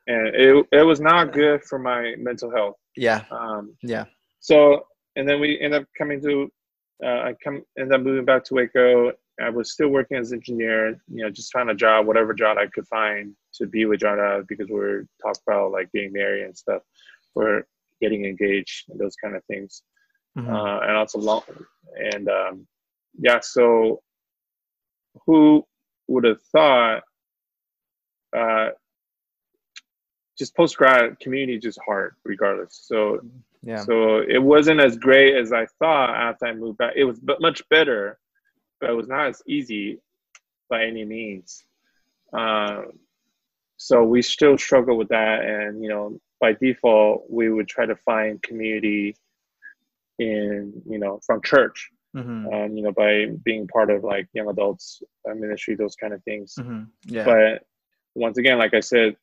[0.07, 3.23] and it, it was not good for my mental health Yeah.
[3.31, 4.05] um, Yeah.
[4.39, 6.51] so and then we end up coming to
[7.03, 10.37] uh, i come end up moving back to waco i was still working as an
[10.39, 13.99] engineer you know just find a job whatever job i could find to be with
[14.01, 16.81] jada because we're talking about like getting married and stuff
[17.35, 17.63] we're
[18.01, 19.81] getting engaged and those kind of things
[20.37, 20.49] Mhm.
[20.49, 21.43] uh, and also long
[21.95, 22.67] and um,
[23.17, 24.01] yeah so
[25.25, 25.65] who
[26.07, 27.03] would have thought
[28.35, 28.69] uh,
[30.37, 33.19] just post grad community is just hard regardless so
[33.63, 33.83] yeah.
[33.83, 36.93] so it wasn't as great as I thought after I moved back.
[36.95, 38.17] It was but much better,
[38.79, 39.99] but it was not as easy
[40.69, 41.65] by any means.
[42.31, 42.93] Um,
[43.77, 47.95] so we still struggle with that, and you know, by default, we would try to
[47.97, 49.15] find community
[50.19, 52.51] in you know from church, Mhm.
[52.65, 56.23] um, you know, by being part of like young adults uh, ministry, those kind of
[56.23, 56.87] things Mhm.
[57.05, 57.25] Yeah.
[57.25, 57.63] but
[58.15, 59.15] once again like i said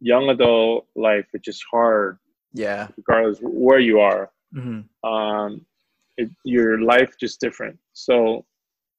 [0.00, 2.18] young adult life which is just hard
[2.54, 2.88] yeah.
[2.96, 4.84] regardless where you are Mhm.
[5.04, 5.66] um
[6.16, 8.46] it, your life just different so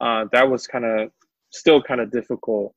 [0.02, 1.12] uh that was kind of
[1.50, 2.76] still kind of difficult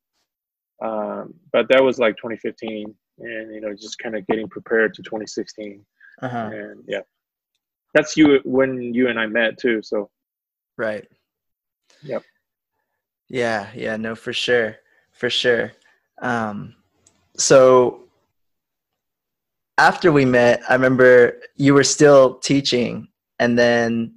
[0.81, 5.03] um but that was like 2015 and you know just kind of getting prepared to
[5.03, 5.85] 2016
[6.23, 6.49] Uh-huh.
[6.53, 7.01] and yeah
[7.93, 10.09] that's you when you and i met too so
[10.81, 11.07] Right.
[12.01, 12.23] Yep.
[13.29, 14.77] Yeah, yeah, no, for sure.
[15.11, 15.73] For sure.
[16.21, 16.75] Um
[17.37, 18.05] so
[19.77, 24.15] after we met, I remember you were still teaching and then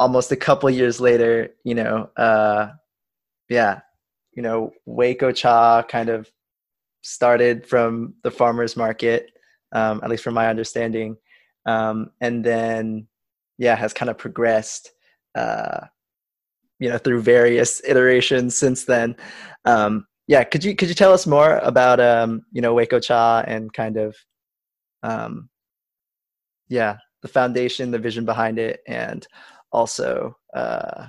[0.00, 2.72] almost a couple years later, you know, uh
[3.48, 3.80] yeah,
[4.32, 6.28] you know, Waco Cha kind of
[7.02, 9.30] started from the farmers market,
[9.72, 11.16] um, at least from my understanding.
[11.66, 13.06] Um, and then
[13.60, 14.90] yeah, has kind of progressed
[15.36, 15.86] uh,
[16.80, 19.14] you know through various iterations since then
[19.66, 23.44] um, yeah could you could you tell us more about um, you know waco cha
[23.46, 24.16] and kind of
[25.02, 25.48] um,
[26.68, 29.26] yeah the foundation the vision behind it and
[29.72, 31.06] also uh,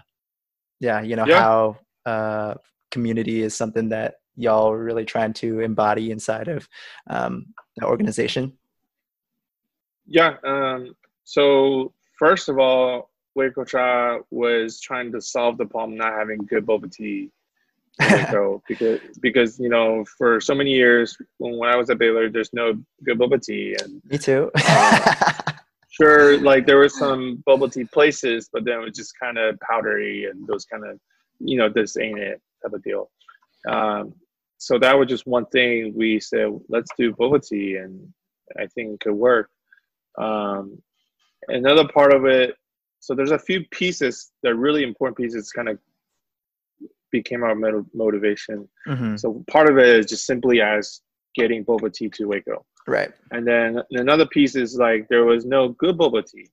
[0.81, 1.39] yeah you know Yeah.
[1.39, 2.53] how uh,
[2.91, 6.67] community is something that y'all are really trying to embody inside of
[7.09, 7.45] um,
[7.77, 8.53] the organization
[10.05, 10.35] Yeah.
[10.43, 16.37] Um, so first of all, Waco Cha was trying to solve the problem not having
[16.45, 17.31] good boba tea
[17.99, 22.29] Waco because because you know for so many years when, when I was at Baylor,
[22.29, 24.51] there's no good boba tea, and me too
[25.89, 29.59] sure like there were some bubble tea places, but then it was just kind of
[29.59, 30.99] powdery and those kind of
[31.39, 33.09] you know this ain't it type of deal.
[33.67, 34.13] Um,
[34.57, 38.13] so that was just one thing we said let's do boba tea, and
[38.57, 39.49] I think it could work.
[40.17, 40.81] Um,
[41.47, 42.55] another part of it,
[42.99, 45.79] so there's a few pieces that are really important pieces kind of
[47.11, 48.67] became our mot- motivation.
[48.87, 49.19] Mhm.
[49.19, 51.01] So part of it is just simply as
[51.35, 52.65] getting boba tea to Waco.
[52.87, 56.49] right And then another piece is like there was no good boba tea.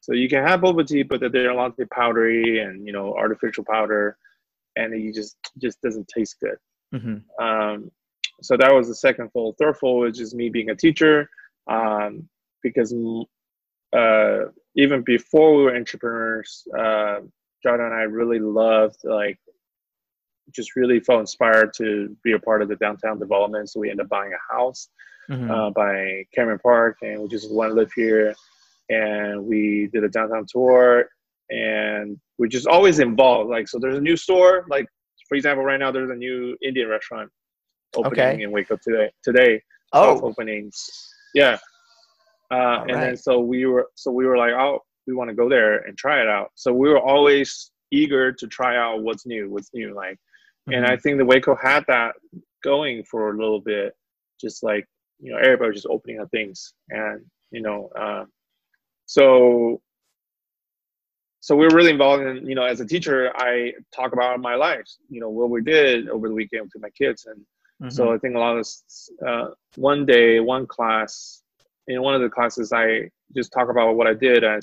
[0.00, 3.14] So you can have boba tea, but they're a lot of powdery and you know
[3.14, 4.16] artificial powder,
[4.76, 6.58] and it just just doesn't taste good.
[6.92, 7.90] hmm Um,
[8.42, 9.56] so that was the second fold.
[9.58, 11.28] Third fold which is me being a teacher,
[11.68, 12.28] um,
[12.62, 12.92] because
[13.92, 17.20] uh, even before we were entrepreneurs, uh,
[17.62, 19.38] John and I really loved like
[20.50, 23.70] just really felt inspired to be a part of the downtown development.
[23.70, 24.88] So we ended up buying a house
[25.28, 28.34] hmm uh, by Cameron Park, and we just want to live here.
[28.90, 31.08] And we did a downtown tour,
[31.50, 33.48] and we're just always involved.
[33.48, 34.66] Like, so there's a new store.
[34.68, 34.86] Like,
[35.28, 37.30] for example, right now there's a new Indian restaurant
[37.94, 38.42] opening Okay.
[38.42, 39.10] in Waco today.
[39.22, 40.76] Today, oh openings.
[41.34, 41.58] Yeah.
[42.52, 45.48] Uh, and then so we were so we were like, oh, we want to go
[45.48, 46.50] there and try it out.
[46.54, 49.94] So we were always eager to try out what's new, what's new.
[49.94, 50.18] Like,
[50.68, 50.74] Mm-hmm.
[50.74, 52.14] and I think the Waco had that
[52.62, 53.94] going for a little bit,
[54.40, 54.86] just like
[55.18, 58.24] you know everybody was just opening up things, and you know, uh,
[59.06, 59.80] so
[61.40, 64.54] so we were really involved in you know as a teacher, I talk about my
[64.54, 67.44] life, you know, what we did over the weekend with my kids, and
[67.82, 67.92] Mhm.
[67.92, 68.66] so I think a lot of
[69.26, 71.41] uh, one day, one class,
[71.88, 74.44] in one of the classes, I just talk about what I did.
[74.44, 74.58] i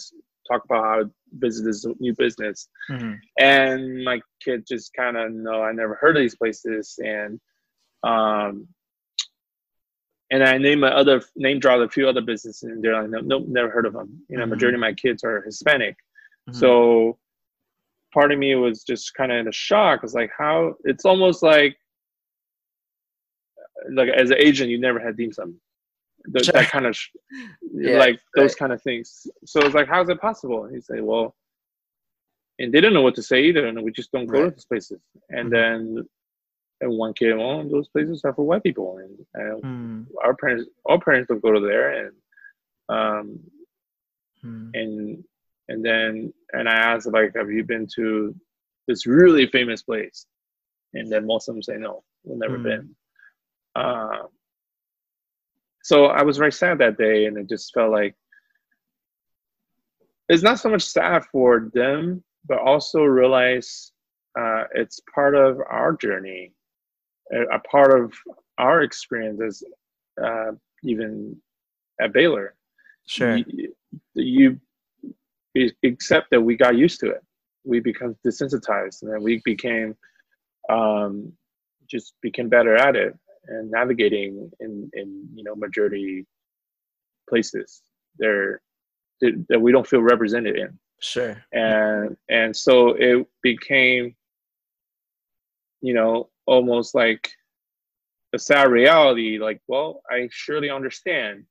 [0.50, 1.04] talk about how I
[1.34, 3.20] visited this new business, Mhm.
[3.40, 7.40] and my kid just kind of know I never heard of these places, and
[8.04, 8.68] um,
[10.32, 13.20] and I name my other name drop a few other businesses, and they're like, no,
[13.20, 14.24] nope, never heard of them.
[14.30, 14.50] You know, Mhm.
[14.50, 15.98] majority of my kids are Hispanic,
[16.50, 16.56] Mhm.
[16.56, 17.20] so
[18.12, 20.04] part of me was just kind of in a shock.
[20.04, 21.78] It's like how it's almost like
[23.92, 25.60] like as an agent, you never had dim sum.
[26.34, 26.54] Th- Sure.
[26.54, 27.10] That kind of sh-
[27.74, 29.28] Yeah, like those kind of things.
[29.46, 30.66] So it's like, how's it possible?
[30.66, 31.36] And he said, well,
[32.60, 34.54] and they didn't know what to say either, and we just don't go to Right.
[34.56, 35.00] those places.
[35.30, 35.52] And Mhm.
[35.52, 36.10] then
[36.82, 40.70] and one kid, well, those places are for white people, and, and Mm, our parents,
[40.86, 42.16] our parents don't go to there, and
[42.90, 43.40] um,
[44.46, 45.24] mm, and
[45.68, 48.36] and then and I asked like, have you been to
[48.88, 50.26] this really famous place?
[50.94, 52.64] And then most of them say no, we've never Mm.
[52.64, 52.96] been.
[53.76, 54.24] Uh,
[55.90, 58.16] so I was very sad that day, and it just felt like
[60.28, 63.92] it's not so much sad for them, but also realize
[64.40, 66.54] uh, it's part of our journey,
[67.34, 68.14] a, part of
[68.60, 69.64] our experiences,
[70.24, 70.52] uh,
[70.84, 71.36] even
[72.00, 72.54] at Baylor
[73.08, 73.38] Sure.
[73.38, 73.74] you,
[74.14, 74.60] you
[75.56, 77.24] you accept that we got used to it.
[77.64, 79.96] We become desensitized, and then we became
[80.70, 81.34] um,
[81.90, 86.26] just became better at it and navigating in in you know majority
[87.30, 87.82] places
[88.18, 88.62] there
[89.22, 91.36] that we don't feel represented in, Sure.
[91.52, 94.16] and and so it became
[95.82, 97.30] you know almost like
[98.34, 99.38] a sad reality.
[99.40, 101.44] Like, well, I surely understand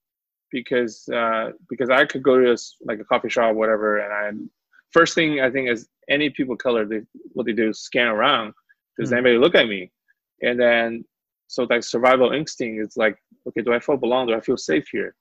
[0.50, 4.44] because uh, because I could go to this, like a coffee shop, whatever, and I
[4.90, 7.02] first thing I think is any people of color, they
[7.34, 8.54] what they do is scan around.
[8.98, 9.14] Does Mm.
[9.14, 9.92] anybody look at me?
[10.42, 11.04] And then
[11.48, 14.28] so that survival instinct is like, okay, do I feel belong?
[14.28, 15.14] Do I feel safe here?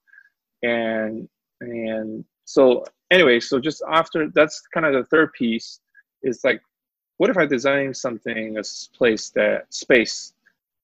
[0.61, 1.27] And
[1.61, 5.79] and so anyway, so just after that's kind of the third piece
[6.21, 6.61] is like,
[7.17, 8.63] what if I design something, a
[8.95, 10.33] place that space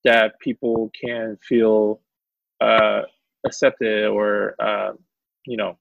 [0.03, 2.01] that people can feel
[2.61, 3.03] uh,
[3.45, 4.93] accepted or uh,
[5.45, 5.77] you know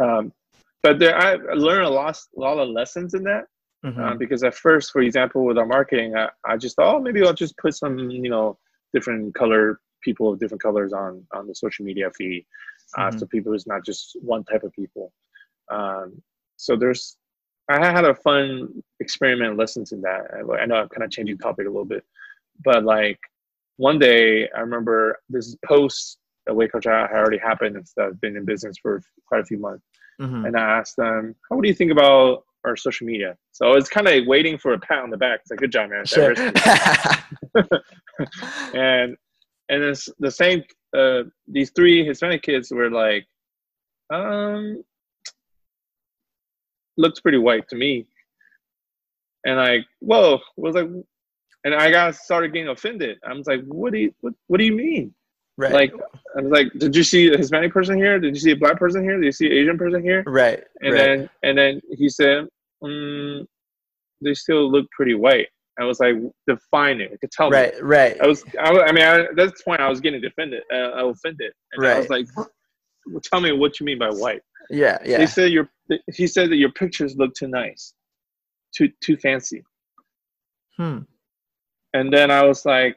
[0.00, 0.32] um,
[0.82, 3.46] but there i learned a lot a lot of lessons in that
[3.84, 3.98] Mhm.
[3.98, 7.22] um, because at first for example with our marketing I, I just thought oh maybe
[7.22, 8.58] i'll just put some you know
[8.94, 12.42] different color people of different colors on on the social media feed
[12.98, 13.18] uh, Mhm.
[13.18, 14.02] so people is not just
[14.34, 15.06] one type of people
[15.76, 16.06] um,
[16.64, 17.16] so there's
[17.68, 18.44] i had a fun
[19.04, 22.04] experiment lessons in that I, I know i'm kind of changing topic a little bit
[22.68, 23.18] but like
[23.76, 28.36] one day I remember this post that Waco Chat had already happened and stuff, been
[28.36, 29.84] in business for quite a few months.
[30.20, 30.46] Mhm.
[30.46, 33.36] And I asked them, How do you think about our social media?
[33.52, 35.40] So I was kind of waiting for a pat on the back.
[35.40, 36.04] It's like, Good job, man.
[36.06, 36.34] Sure.
[38.74, 39.16] And
[39.68, 40.62] and it's the same
[40.96, 43.26] uh, these three Hispanic kids were like,
[44.12, 44.82] um,
[46.96, 48.06] looks pretty white to me.
[49.44, 50.88] And I, whoa, was like,
[51.64, 53.18] and I got started getting offended.
[53.28, 55.14] I was like, what do you, what, what do you mean?
[55.56, 55.72] Right.
[55.72, 55.92] Like,
[56.36, 58.18] I was like, did you see a Hispanic person here?
[58.18, 59.16] Did you see a black person here?
[59.16, 60.22] Did you see an Asian person here?
[60.26, 60.62] right.
[60.80, 61.04] And right.
[61.04, 62.46] then, and then he said,
[62.82, 63.46] mm,
[64.20, 65.48] they still look pretty white.
[65.78, 66.14] I was like,
[66.46, 67.18] define it.
[67.20, 67.56] To tell me.
[67.56, 67.74] right.
[67.82, 68.20] Right.
[68.20, 70.62] I was, I, I mean, I, at this point, I was getting offended.
[70.72, 72.26] Uh, offended, and I was like,
[73.24, 74.98] "Tell me what you mean by white." Yeah.
[75.02, 75.26] He Yeah.
[75.26, 75.68] said your,
[76.12, 77.92] he said that your pictures look too nice,
[78.74, 79.64] too too fancy.
[80.76, 80.98] Hmm.
[81.92, 82.96] And then I was like,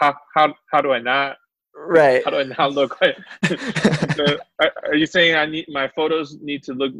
[0.00, 1.36] "How how how do I not?
[1.74, 2.24] Right.
[2.24, 3.16] How do I not look like?"
[4.16, 6.92] So, are, are you saying I need my photos need to look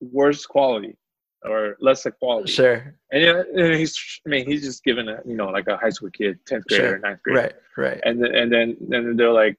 [0.00, 0.96] worse quality
[1.44, 2.52] or less quality?
[2.52, 2.94] Sure.
[3.12, 3.94] And, and he's,
[4.26, 6.88] I mean, he's just given a, you know, like a high school kid, tenth grader,
[6.88, 6.98] Sure.
[6.98, 7.40] ninth grader.
[7.40, 7.54] Right.
[7.88, 8.00] Right.
[8.04, 9.56] and then and then then they're like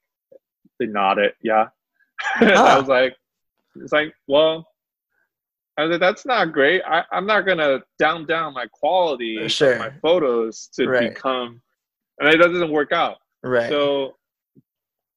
[0.79, 1.65] they nodded yeah
[2.35, 2.79] I Ah.
[2.79, 3.15] was like
[3.75, 4.67] it's like well
[5.77, 9.73] I was like that's not great I, I'm not gonna down down my quality Sure.
[9.73, 11.09] of my photos to Right.
[11.13, 11.59] become
[12.19, 13.69] and it doesn't work out Right.
[13.69, 14.15] so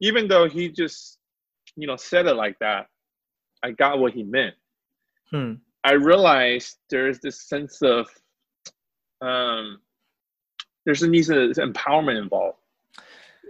[0.01, 1.19] even though he just
[1.77, 2.87] you know said it like that
[3.63, 4.55] I got what he meant
[5.31, 5.55] Hmm.
[5.83, 8.07] I realized there's this sense of
[9.21, 9.81] um,
[10.85, 12.59] there's a need of empowerment involved.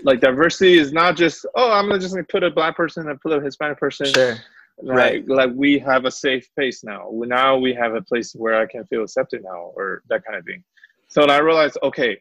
[0.03, 3.21] Like diversity is not just oh I'm gonna just like, put a black person and
[3.21, 4.07] put a Hispanic person.
[4.07, 4.37] Sure.
[4.83, 5.29] Like, Right.
[5.29, 7.11] Like we have a safe place now.
[7.13, 10.45] Now we have a place where I can feel accepted now, or that kind of
[10.45, 10.63] thing.
[11.09, 12.21] So I realized, okay,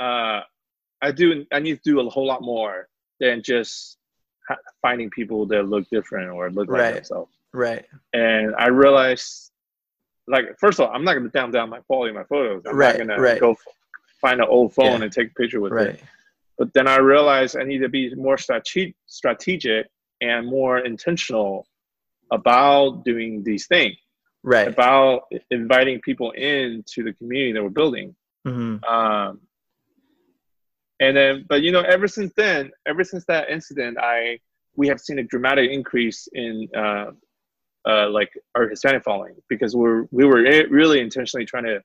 [0.00, 0.40] uh,
[1.00, 1.44] I do.
[1.52, 2.88] I need to do a whole lot more
[3.20, 3.98] than just
[4.82, 6.94] finding people that look different or look like myself.
[6.94, 6.94] Right.
[6.94, 7.32] themselves.
[7.52, 7.86] Right.
[8.12, 9.50] And I realized,
[10.26, 12.62] like, first of all, I'm not going to down down my quality of my photos.
[12.66, 13.34] I'm Right, not going right.
[13.34, 13.56] to go
[14.20, 15.02] find an old phone Yeah.
[15.04, 15.76] and take a picture with it.
[15.76, 16.02] Right.
[16.58, 19.86] But then I realized I need to be more strate- strategic
[20.20, 21.66] and more intentional
[22.32, 23.96] about doing these things,
[24.42, 24.68] Right.
[24.68, 28.14] about inviting people into the community that we're building.
[28.44, 29.40] hmm Um,
[31.00, 34.40] and then, but you know, ever since then, ever since that incident, I
[34.76, 37.10] we have seen a dramatic increase in uh,
[37.86, 41.82] uh, like our Hispanic following because we're we were really intentionally trying to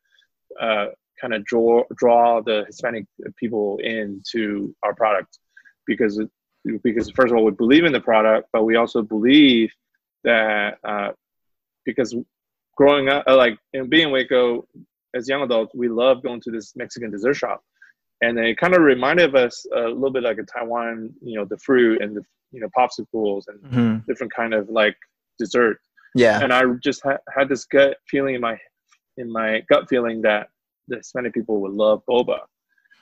[0.60, 0.88] uh,
[1.19, 5.39] kind of draw draw the Hispanic people into our product
[5.86, 6.21] because
[6.84, 9.71] because first of all we believe in the product, but we also believe
[10.23, 11.12] that uh,
[11.86, 12.15] because
[12.76, 14.67] growing up like in being Waco
[15.13, 17.63] as young adults, we love going to this Mexican dessert shop,
[18.23, 21.57] and it kind of reminded us a little bit like a Taiwan, you know, the
[21.67, 24.97] fruit and the you know popsicles and hmm different kind of like
[25.41, 25.77] dessert.
[26.15, 26.38] Yeah.
[26.43, 28.55] And I just ha- had this gut feeling in my
[29.21, 30.43] in my gut feeling that
[30.89, 32.39] the Hispanic people would love boba,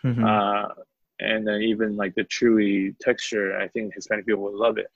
[0.06, 0.24] Mhm.
[0.32, 0.68] uh,
[1.20, 2.74] and then even like the chewy
[3.08, 3.48] texture.
[3.64, 4.90] I think Hispanic people would love it.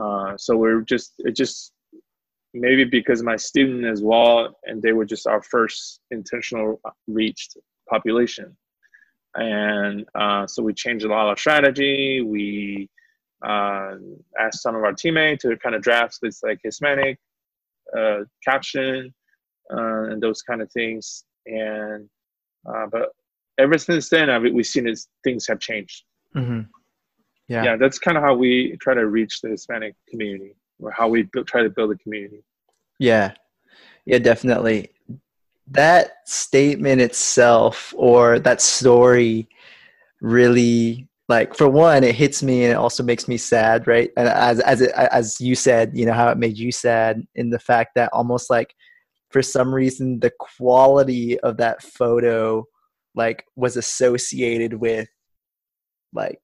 [0.00, 1.72] Uh, so we're just it just
[2.66, 4.36] maybe because my student as well,
[4.68, 6.80] and they were just our first intentional
[7.20, 7.50] reached
[7.92, 8.48] population,
[9.36, 12.20] and uh, so we changed a lot of strategy.
[12.22, 12.88] We
[13.46, 13.96] uh,
[14.38, 17.18] asked some of our teammates to kind of draft this like Hispanic
[17.96, 19.14] uh, caption
[19.72, 21.24] uh, and those kind of things.
[21.46, 22.08] And
[22.68, 23.10] uh, but
[23.58, 26.04] ever since then, I we've seen is things have changed.
[26.32, 26.60] hmm
[27.48, 27.64] Yeah.
[27.64, 27.76] Yeah.
[27.76, 31.62] that's kind of how we try to reach the Hispanic community, or how we try
[31.62, 32.42] to build a community.
[32.98, 33.32] Yeah.
[34.04, 34.90] Yeah, definitely.
[35.68, 39.48] That statement itself or that story
[40.20, 44.10] really like for one it hits me and it also makes me sad, right?
[44.16, 47.50] And as as it, as you said, you know how it made you sad in
[47.50, 48.74] the fact that almost like
[49.30, 52.64] for some reason the quality of that photo
[53.16, 55.08] like was associated with
[56.12, 56.40] like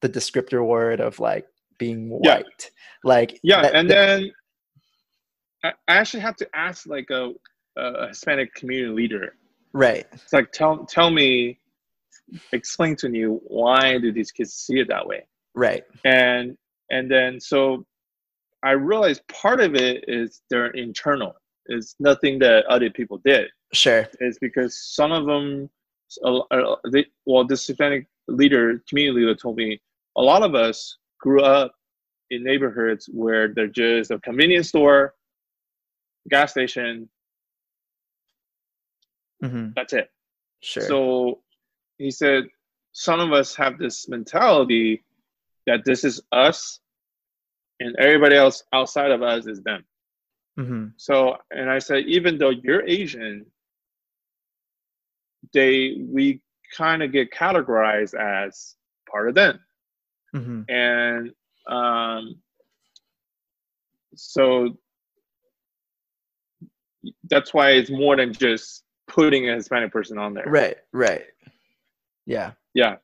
[0.00, 1.46] the descriptor word of like
[1.78, 2.36] being Yeah.
[2.36, 2.70] white.
[3.04, 4.32] Like Yeah, that- and that- then
[5.64, 7.32] I actually have to ask like a,
[7.76, 9.34] a Hispanic community leader.
[9.72, 10.06] right.
[10.12, 11.58] It's like tell tell me,
[12.52, 15.26] explain to me why do these kids see it that way?
[15.54, 15.84] Right.
[16.04, 16.56] and
[16.90, 17.84] and then so
[18.62, 21.34] i realized part of it is their internal
[21.66, 24.08] it's nothing that other people did Sure.
[24.20, 25.68] it's because some of them
[26.92, 29.78] they, well this hispanic leader community leader told me
[30.16, 31.74] a lot of us grew up
[32.30, 35.14] in neighborhoods where there's just a convenience store
[36.30, 37.08] gas station
[39.42, 40.08] hmm that's it
[40.62, 40.84] Sure.
[40.84, 41.40] So
[41.98, 42.44] he said,
[42.92, 45.02] some of us have this mentality
[45.66, 46.80] that this is us
[47.80, 49.84] and everybody else outside of us is them.
[50.56, 53.46] hmm So, and I said, even though you're Asian,
[55.52, 56.40] they, we
[56.76, 58.76] kind of get categorized as
[59.10, 59.58] part of them.
[60.32, 61.32] hmm And
[61.66, 62.36] um,
[64.14, 64.78] so
[67.28, 70.44] that's why it's more than just putting a Hispanic person on there.
[70.46, 70.76] Right.
[70.92, 71.24] Right.
[72.26, 72.52] Yeah.
[72.74, 72.96] Yeah.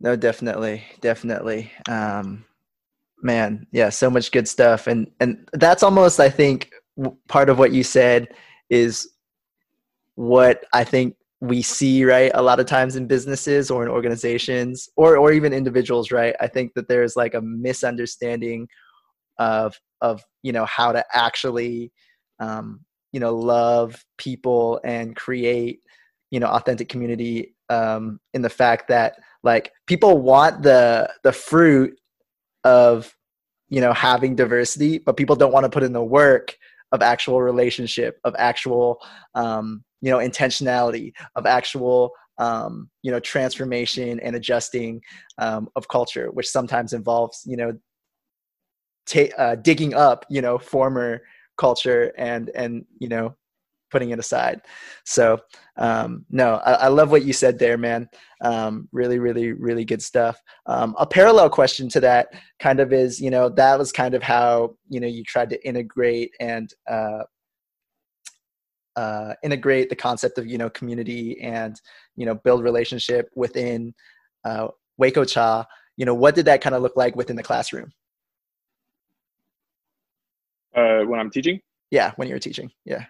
[0.00, 1.72] No, definitely, definitely.
[1.88, 2.44] Um,
[3.22, 6.70] man, yeah, so much good stuff, and and that's almost, I think,
[7.28, 8.28] part of what you said
[8.70, 9.08] is
[10.14, 14.88] what I think we see right a lot of times in businesses or in organizations
[14.96, 16.34] or or even individuals, right?
[16.40, 18.68] I think that there's like a misunderstanding
[19.38, 21.92] of of you know how to actually
[22.40, 25.80] um, you know love people and create
[26.30, 31.98] you know authentic community um, in the fact that like people want the the fruit
[32.64, 33.14] of
[33.68, 36.56] you know having diversity but people don't want to put in the work
[36.92, 38.98] of actual relationship of actual
[39.34, 45.00] um, you know intentionality of actual um, you know transformation and adjusting
[45.38, 47.72] um, of culture which sometimes involves you know
[49.06, 51.20] ta- uh, digging up you know former
[51.58, 53.34] culture and and you know
[53.90, 54.60] putting it aside
[55.04, 55.38] so
[55.78, 58.08] um, no I, I love what you said there man
[58.42, 62.28] um, really really really good stuff um, a parallel question to that
[62.58, 65.66] kind of is you know that was kind of how you know you tried to
[65.66, 67.22] integrate and uh,
[68.98, 71.80] uh, integrate the concept of you know community and
[72.16, 73.94] you know build relationship within
[74.44, 75.64] uh, Waco Cha.
[75.96, 77.92] You know what did that kind of look like within the classroom?
[80.78, 81.60] Uh, when I'm teaching.
[81.90, 82.70] Yeah, when you're teaching.
[82.84, 83.04] Yeah.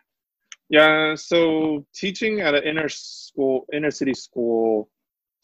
[0.76, 1.14] Yeah.
[1.30, 4.88] So teaching at an inner school, inner city school,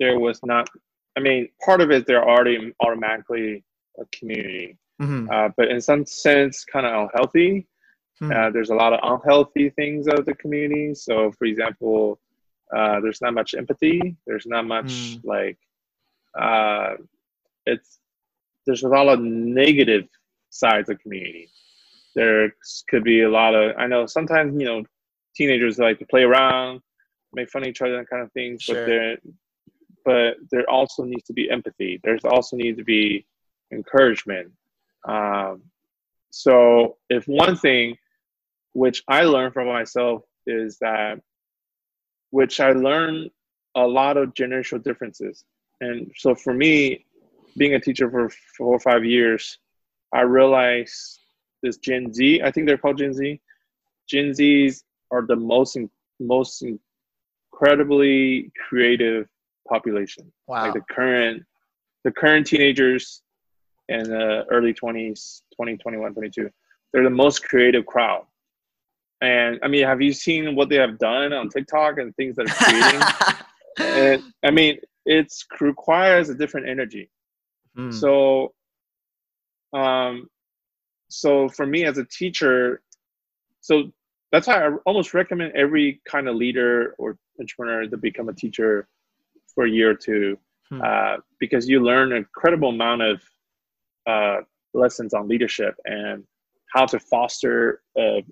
[0.01, 0.69] there was not.
[1.17, 3.65] I mean, part of it they're already automatically
[4.03, 4.69] a community,
[5.01, 5.23] Mhm.
[5.33, 7.67] uh, but in some sense, kind of unhealthy.
[8.19, 8.31] Hmm.
[8.33, 10.95] Uh, there's a lot of unhealthy things of the community.
[10.95, 12.21] So, for example,
[12.77, 13.99] uh, there's not much empathy.
[14.27, 15.25] There's not much Mm.
[15.35, 15.59] like
[16.47, 16.97] uh,
[17.67, 17.91] it's
[18.67, 20.07] there's a lot of negative
[20.51, 21.47] sides of community.
[22.15, 22.55] There
[22.89, 24.85] could be a lot of I know sometimes you know
[25.35, 26.81] teenagers like to play around,
[27.33, 28.63] make fun of each other, and kind of things.
[28.63, 28.75] Sure.
[28.75, 29.17] But there,
[30.05, 32.01] but there also needs to be empathy.
[32.05, 33.27] There's also needs to be
[33.73, 34.53] encouragement.
[35.07, 35.63] Um,
[36.31, 37.97] so if one thing
[38.73, 41.21] which I learned from myself is that
[42.31, 43.31] which I learned
[43.77, 45.45] a lot of generational differences.
[45.81, 47.07] And so for me,
[47.57, 49.59] being a teacher for four or five years,
[50.13, 51.21] I realized
[51.65, 53.41] this Gen Z, I think they're called Gen Z.
[54.07, 55.77] Gen Zs are the most
[56.21, 56.63] most
[57.53, 59.27] incredibly creative
[59.69, 60.65] population Wow.
[60.65, 61.43] like the current
[62.05, 63.23] the current teenagers
[63.89, 66.51] and the early 20s 20 21 22
[66.93, 68.25] they're the most creative crowd
[69.23, 72.47] and i mean have you seen what they have done on tiktok and things that
[72.47, 73.01] are creating
[73.97, 77.09] and i mean it's requires a different energy
[77.77, 77.91] Hmm.
[77.91, 78.53] so
[79.73, 80.29] um
[81.15, 82.83] so for me as a teacher
[83.61, 83.91] so
[84.33, 88.89] that's why i almost recommend every kind of leader or entrepreneur to become a teacher
[89.55, 90.37] for a year or two
[90.71, 90.81] Hmm.
[90.83, 93.21] uh, because you learn an incredible amount of
[94.07, 94.39] uh,
[94.73, 96.25] lessons on leadership and
[96.73, 98.25] how to foster a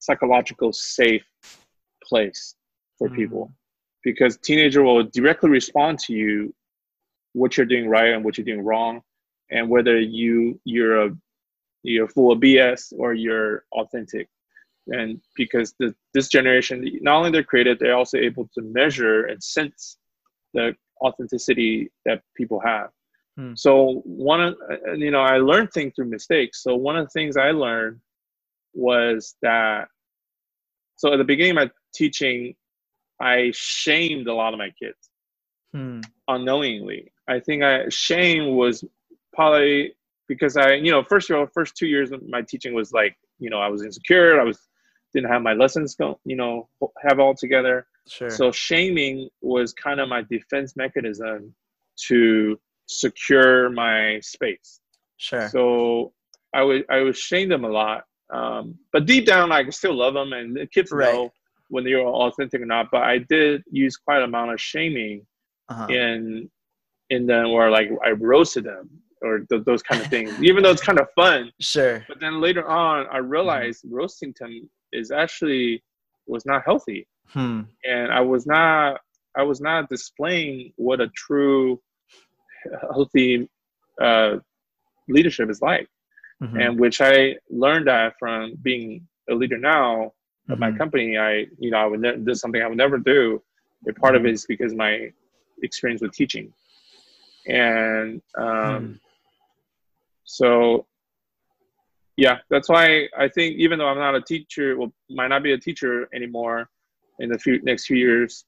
[0.00, 1.24] psychological safe
[2.02, 2.56] place
[2.98, 3.14] for Hmm.
[3.14, 3.52] people
[4.02, 6.52] because teenager will directly respond to you
[7.34, 9.00] what you're doing right and what you're doing wrong
[9.52, 11.16] and whether you you're a
[11.82, 14.28] you're full of bs or you're authentic
[14.88, 19.42] and because the, this generation not only they're creative they're also able to measure and
[19.42, 19.98] sense
[20.54, 22.90] the authenticity that people have
[23.38, 23.54] Hmm.
[23.54, 24.56] so one of
[24.96, 28.00] you know i learned things through mistakes so one of the things i learned
[28.74, 29.88] was that
[30.96, 32.54] so at the beginning of my teaching
[33.20, 35.10] i shamed a lot of my kids
[35.72, 36.00] Hmm.
[36.28, 37.12] unknowingly.
[37.28, 38.84] I think I shame was
[39.32, 39.94] probably
[40.30, 43.50] because I, you know, first year, first two years of my teaching was like, you
[43.50, 44.40] know, I was insecure.
[44.40, 44.60] I was
[45.12, 46.68] didn't have my lessons go, you know,
[47.02, 47.88] have all together.
[48.08, 48.30] Sure.
[48.30, 51.52] So shaming was kind of my defense mechanism
[52.06, 54.78] to secure my space.
[55.16, 55.48] sure.
[55.48, 56.12] So
[56.54, 60.14] I would I would shame them a lot, um, but deep down I still love
[60.14, 61.12] them, and the kids Right.
[61.12, 61.32] know
[61.70, 62.86] when they're authentic or not.
[62.92, 65.26] But I did use quite an amount of shaming
[65.68, 65.88] uh-huh.
[65.88, 66.48] in
[67.10, 70.34] in them or like I roasted them or th- those kind of things.
[70.42, 72.04] Even though it's kind of fun, Sure.
[72.08, 75.82] but then later on I realized roasting them is actually
[76.26, 77.62] was not healthy, Hmm.
[77.84, 79.00] and I was not
[79.36, 81.80] I was not displaying what a true
[82.92, 83.48] healthy
[84.00, 84.36] uh,
[85.08, 85.88] leadership is like,
[86.42, 86.60] Mhm.
[86.60, 90.12] and which I learned that from being a leader now
[90.48, 90.78] of my Mhm.
[90.78, 91.18] company.
[91.18, 93.42] I you know I would ne- is something I would never do.
[93.88, 95.12] A part of it is because my
[95.62, 96.52] experience with teaching,
[97.46, 98.92] and um, Hmm.
[100.30, 100.86] So
[102.16, 105.52] yeah, that's why I think even though I'm not a teacher, well, might not be
[105.52, 106.68] a teacher anymore
[107.18, 108.44] in the few, next few years,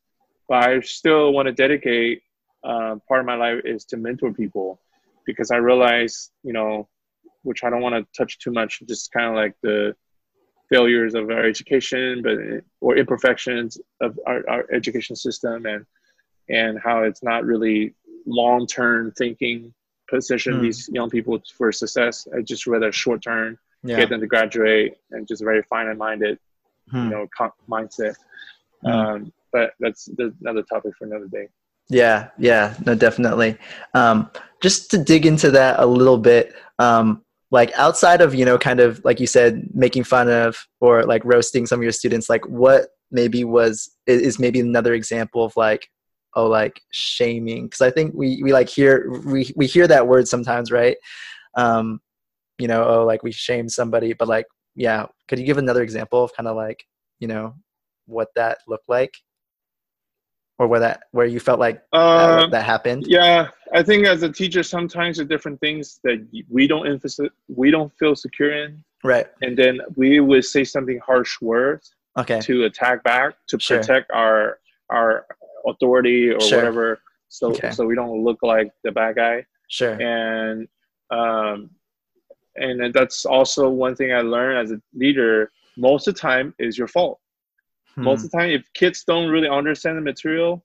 [0.49, 2.23] but I still want to dedicate
[2.63, 4.81] uh, part of my life is to mentor people
[5.27, 6.89] because I realize, you know,
[7.43, 9.97] which I don't want to touch too much, just kind of like the
[10.71, 12.39] failures of our education, but
[12.81, 15.85] or imperfections of our, our education system, and
[16.49, 17.95] and how it's not really
[18.27, 19.75] long term thinking
[20.17, 20.63] position Hmm.
[20.63, 22.15] these young people for success.
[22.37, 23.97] I just rather short term Yeah.
[24.01, 26.39] get them to graduate and just very finite minded,
[26.91, 27.05] Hmm.
[27.05, 28.15] you know, co- mindset.
[28.83, 28.89] Hmm.
[28.91, 31.47] Um, but that's the, another topic for another day.
[31.89, 33.59] Yeah, yeah, no, definitely.
[33.95, 34.31] Um,
[34.63, 38.81] just to dig into that a little bit, um, like outside of you know, kind
[38.81, 42.47] of like you said, making fun of or like roasting some of your students, like
[42.49, 45.89] what maybe was is maybe another example of like,
[46.35, 47.65] oh, like shaming?
[47.65, 50.97] Because I think we we like hear we we hear that word sometimes, right?
[51.57, 52.01] Um,
[52.59, 56.23] you know, oh, like we shame somebody, but like, yeah, could you give another example
[56.25, 56.85] of kind of like,
[57.19, 57.55] you know,
[58.07, 59.13] what that looked like?
[60.59, 63.05] Or where that where you felt like that, Uh, that happened.
[63.07, 67.71] yeah, I think as a teacher, sometimes the different things that we don't emphasize, we
[67.71, 69.27] don't feel secure in, Right.
[69.41, 72.41] and then we would say something harsh words Okay.
[72.43, 73.79] to attack back to Sure.
[73.79, 74.59] protect our
[74.91, 75.27] our
[75.67, 76.59] authority or Sure.
[76.59, 77.71] whatever, so Okay.
[77.71, 79.45] so we don't look like the bad guy.
[79.69, 79.97] Sure.
[80.01, 80.69] and
[81.11, 81.71] um,
[82.57, 85.51] and that's also one thing I learned as a leader.
[85.77, 87.19] Most of the time is your fault.
[87.95, 88.05] Hmm.
[88.05, 90.65] Most of the time, if kids don't really understand the material,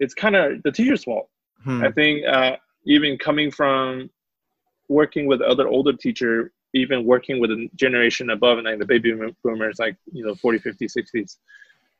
[0.00, 1.28] it's kind of the teacher's fault.
[1.62, 1.82] Hmm.
[1.84, 2.56] I think uh,
[2.86, 4.10] even coming from
[4.88, 9.12] working with other older teacher, even working with a generation above, and like the baby
[9.44, 11.36] boomers, like you know 40, 50, 60s,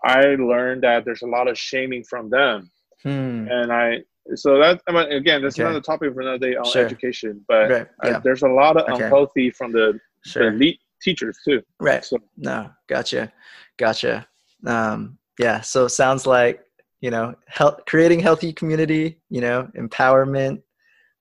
[0.02, 2.70] I learned that there's a lot of shaming from them,
[3.02, 3.48] hmm.
[3.48, 5.64] and I so that I mean, again, that's okay.
[5.64, 6.84] another topic for another day on sure.
[6.84, 7.44] education.
[7.46, 7.86] But right.
[8.04, 8.16] yeah.
[8.16, 9.04] I, there's a lot of okay.
[9.04, 10.50] unhealthy from the, sure.
[10.50, 11.62] the elite teachers too.
[11.78, 12.04] Right.
[12.04, 13.32] So no, gotcha,
[13.76, 14.26] gotcha.
[14.66, 15.60] Um, yeah.
[15.60, 16.64] So sounds like
[17.00, 19.20] you know, health, creating healthy community.
[19.28, 20.62] You know, empowerment,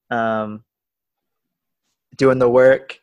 [0.09, 0.63] um,
[2.15, 2.99] doing the work,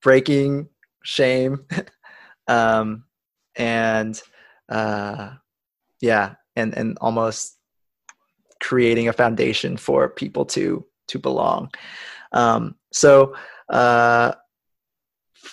[0.00, 0.68] breaking
[1.04, 1.66] shame,
[2.48, 3.04] um,
[3.56, 4.20] and
[4.68, 5.30] uh,
[6.00, 7.58] yeah, and and almost
[8.60, 11.70] creating a foundation for people to to belong.
[12.32, 13.34] Um, so,
[13.68, 14.32] uh,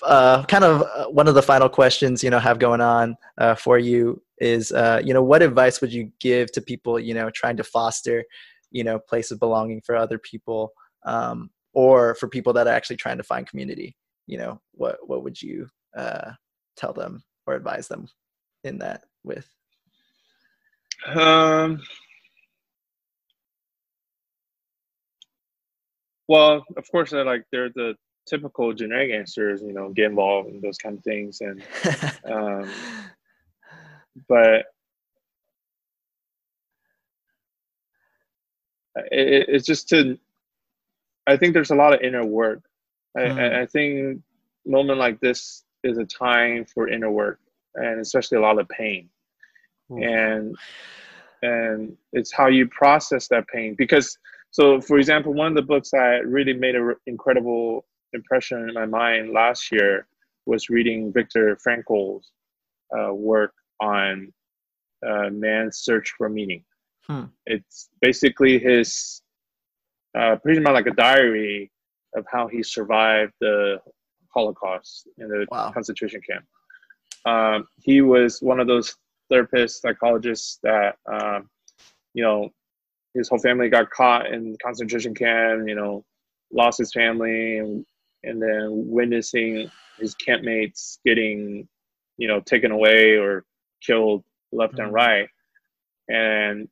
[0.03, 3.55] uh, kind of uh, one of the final questions you know have going on uh,
[3.55, 7.29] for you is uh, you know what advice would you give to people you know
[7.31, 8.23] trying to foster
[8.71, 10.71] you know place of belonging for other people
[11.05, 13.95] um, or for people that are actually trying to find community
[14.27, 16.31] you know what what would you uh,
[16.77, 18.07] tell them or advise them
[18.63, 19.47] in that with
[21.07, 21.81] um
[26.29, 27.95] Well, of course, they're like they're the
[28.27, 31.63] typical generic answers, you know, get involved in those kind of things, and
[32.25, 32.69] um,
[34.27, 34.65] but
[38.95, 40.19] it, it's just to.
[41.25, 42.61] I think there's a lot of inner work.
[43.17, 43.61] I, mm.
[43.61, 44.21] I think
[44.67, 47.39] moment like this is a time for inner work,
[47.75, 49.09] and especially a lot of pain,
[49.91, 50.05] mm.
[50.05, 50.55] and
[51.41, 54.17] and it's how you process that pain because
[54.51, 58.85] so, for example, one of the books that really made an incredible impression in my
[58.85, 60.07] mind last year
[60.45, 62.31] was reading Viktor Frankl's
[62.97, 64.33] uh, work on
[65.07, 66.63] uh, man's search for meaning.
[67.07, 67.25] Hmm.
[67.45, 69.21] It's basically his
[70.17, 71.71] uh, pretty much like a diary
[72.15, 73.77] of how he survived the
[74.33, 75.71] Holocaust in the wow.
[75.71, 76.45] concentration camp.
[77.25, 78.95] Um, he was one of those
[79.31, 81.49] therapists, psychologists that, um,
[82.13, 82.49] you know,
[83.13, 86.05] his whole family got caught in concentration camp, you know,
[86.51, 87.85] lost his family and
[88.23, 91.67] and then witnessing his campmates getting,
[92.17, 93.45] you know, taken away or
[93.81, 94.83] killed left mm-hmm.
[94.83, 95.27] and right.
[96.09, 96.67] And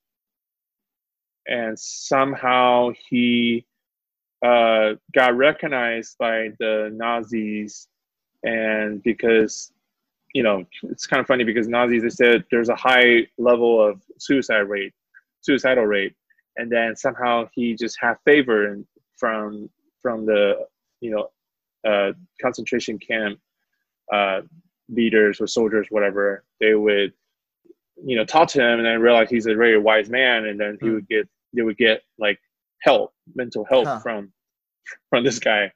[1.48, 3.66] and somehow he
[4.46, 7.88] uh, got recognized by the Nazis
[8.44, 9.72] and because
[10.34, 14.02] you know it's kind of funny because Nazis they said there's a high level of
[14.20, 14.94] suicide rate
[15.42, 16.14] suicidal rate
[16.58, 18.78] and then somehow he just had favor
[19.16, 19.70] from
[20.02, 20.66] from the
[21.02, 21.30] you know
[21.90, 22.12] uh,
[22.42, 23.40] concentration camp
[24.12, 24.42] uh,
[24.90, 26.44] leaders or soldiers, whatever.
[26.60, 27.14] They would
[28.04, 30.78] you know talk to him and then realize he's a very wise man, and then
[30.82, 30.94] he mm.
[30.96, 32.40] would get they would get like
[32.82, 34.00] help, mental help huh.
[34.00, 34.32] from
[35.10, 35.72] from this guy.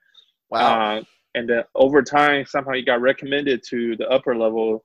[0.49, 0.97] Wow.
[0.97, 1.03] Uh,
[1.35, 4.83] and then over time, somehow he got recommended to the upper level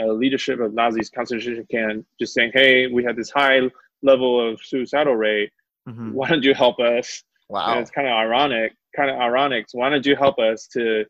[0.00, 3.60] uh, leadership of Nazis concentration camp, just saying, "Hey, we have this high
[4.02, 5.50] level of suicidal rate.
[5.88, 6.12] Mm-hmm.
[6.12, 7.22] Why don't you help us?
[7.48, 7.72] Wow.
[7.72, 9.68] And it's kind of ironic, kind of ironic.
[9.68, 11.04] So why don't you help us to,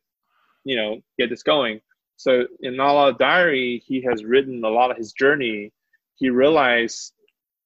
[0.65, 1.81] you know, get this going?
[2.17, 5.73] So in Nala's diary, he has written a lot of his journey.
[6.17, 7.13] He realized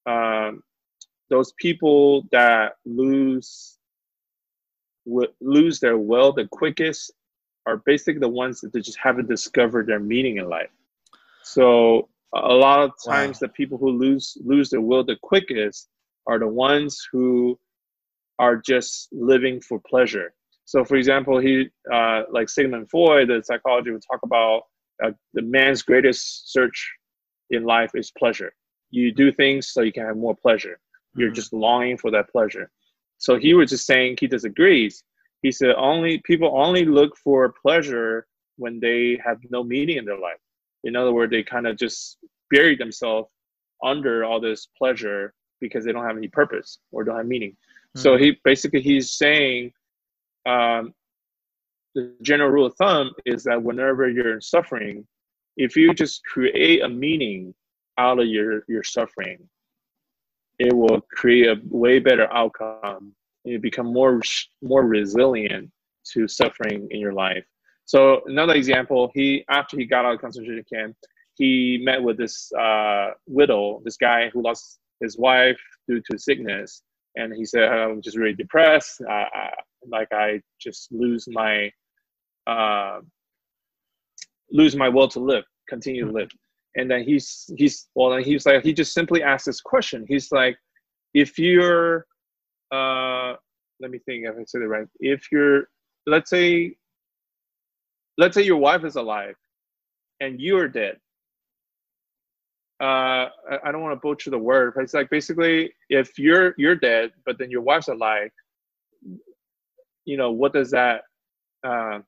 [0.06, 0.62] um,
[1.30, 3.78] those people that lose
[5.06, 7.12] w- lose their will the quickest
[7.66, 10.70] are basically the ones that just haven't discovered their meaning in life.
[11.42, 13.46] So a lot of times wow.
[13.46, 15.88] the people who lose lose their will the quickest
[16.26, 17.58] are the ones who
[18.38, 23.90] are just living for pleasure so for example he uh, like sigmund freud the psychology
[23.90, 24.62] would talk about
[25.02, 26.92] uh, the man's greatest search
[27.50, 28.52] in life is pleasure
[28.90, 30.78] you do things so you can have more pleasure
[31.16, 32.70] you're just longing for that pleasure
[33.18, 35.04] so he was just saying he disagrees
[35.42, 40.18] he said only people only look for pleasure when they have no meaning in their
[40.18, 40.40] life
[40.86, 43.28] in other words, they kind of just bury themselves
[43.82, 47.50] under all this pleasure because they don't have any purpose or don't have meaning.
[47.50, 48.00] Mm-hmm.
[48.00, 49.72] So he basically he's saying
[50.46, 50.94] um,
[51.96, 55.06] the general rule of thumb is that whenever you're suffering,
[55.56, 57.52] if you just create a meaning
[57.98, 59.48] out of your your suffering,
[60.58, 63.14] it will create a way better outcome.
[63.44, 64.20] You become more
[64.62, 65.70] more resilient
[66.12, 67.44] to suffering in your life.
[67.84, 70.96] So another example, he after he got out of concentration camp,
[71.34, 76.82] he met with this uh, widow, this guy who lost his wife due to sickness,
[77.14, 79.00] and he said, "I'm just really depressed.
[79.02, 79.24] Uh,
[79.88, 81.70] like I just lose my
[82.46, 83.00] uh,
[84.50, 86.30] lose my will to live, continue to live.
[86.76, 90.04] And then he's he's well, then he's like he just simply asked this question.
[90.08, 90.56] He's like,
[91.14, 92.06] if you're
[92.72, 93.34] uh,
[93.80, 94.86] let me think if I said it right.
[95.00, 95.68] If you're
[96.06, 96.76] let's say
[98.18, 99.36] let's say your wife is alive
[100.20, 100.98] and you're dead
[102.80, 103.28] uh,
[103.64, 107.12] I don't want to butcher the word, but it's like basically if you're you're dead,
[107.24, 108.30] but then your wife's alive,
[110.04, 111.02] you know, what does that
[111.64, 112.00] uh,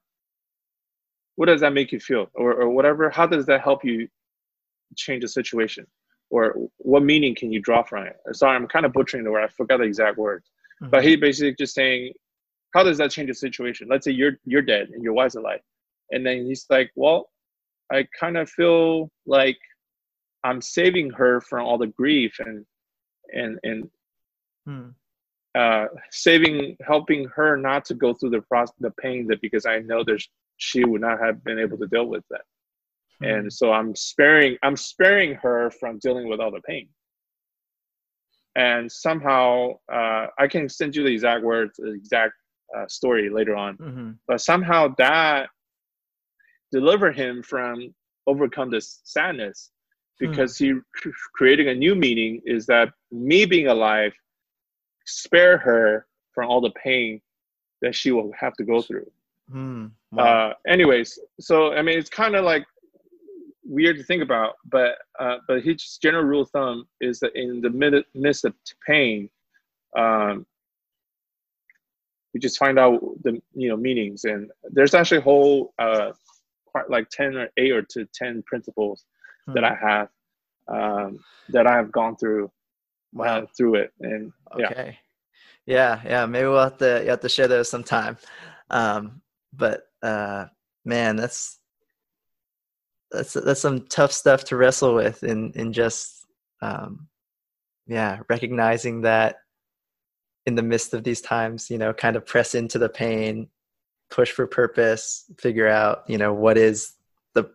[1.37, 3.09] what does that make you feel, or or whatever?
[3.09, 4.09] How does that help you
[4.97, 5.87] change the situation,
[6.31, 8.17] or what meaning can you draw from it?
[8.33, 9.45] Sorry, I'm kind of butchering the word.
[9.45, 10.51] I forgot the exact words,
[10.83, 10.91] mm-hmm.
[10.91, 12.13] but he basically just saying,
[12.75, 13.89] how does that change the situation?
[13.91, 15.61] Let's say you're you're dead and your wife's alive,
[16.11, 17.31] and then he's like, well,
[17.93, 19.59] I kind of feel like
[20.45, 22.65] I'm saving her from all the grief and
[23.33, 23.91] and and
[24.67, 24.89] hmm.
[25.55, 29.81] uh, saving, helping her not to go through the process, the pain that because I
[29.81, 30.23] know that
[30.57, 32.43] she would not have been able to deal with that.
[33.21, 36.89] And so I'm sparing, I'm sparing her from dealing with all the pain.
[38.57, 42.35] And somehow, uh, I can send you the exact words, the exact
[42.77, 43.77] uh, story later on.
[43.77, 44.11] Mm-hmm.
[44.27, 45.49] But somehow that
[46.73, 47.95] delivered him from
[48.27, 49.71] overcome this sadness
[50.21, 50.31] Hmm.
[50.31, 50.75] because he
[51.35, 54.13] creating a new meaning is that me being alive
[55.07, 57.21] spare her from all the pain
[57.83, 59.11] that she will have to go through
[59.53, 59.91] mm.
[60.13, 60.51] wow.
[60.51, 62.67] uh, anyways so i mean it's kind of like
[63.69, 67.61] weird to think about but uh, but his general rule of thumb is that in
[67.61, 68.55] the midst of
[68.87, 69.29] pain
[69.97, 70.47] um,
[72.33, 76.11] we just find out the you know meanings and there's actually a whole uh,
[76.89, 79.05] like 10 or 8 or to 10 principles
[79.55, 80.09] that I have
[80.69, 82.49] um, that I have gone through uh,
[83.13, 83.39] wow.
[83.39, 83.93] uh, through it.
[84.01, 84.99] And okay.
[85.67, 88.17] yeah, yeah, maybe we'll have to you have to share those sometime.
[88.71, 90.47] Um, but uh,
[90.85, 91.58] man, that's
[93.11, 96.27] that's that's some tough stuff to wrestle with in in just
[96.63, 97.09] um,
[97.87, 99.37] yeah recognizing that
[100.47, 103.49] in the midst of these times you know kind of press into the pain
[104.11, 106.95] push for purpose figure out you know what is
[107.35, 107.51] the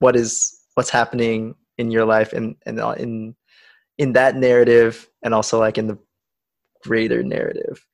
[0.00, 3.34] what is what's happening in your life and and in
[3.98, 5.98] in that narrative and also like in the
[6.82, 7.84] greater narrative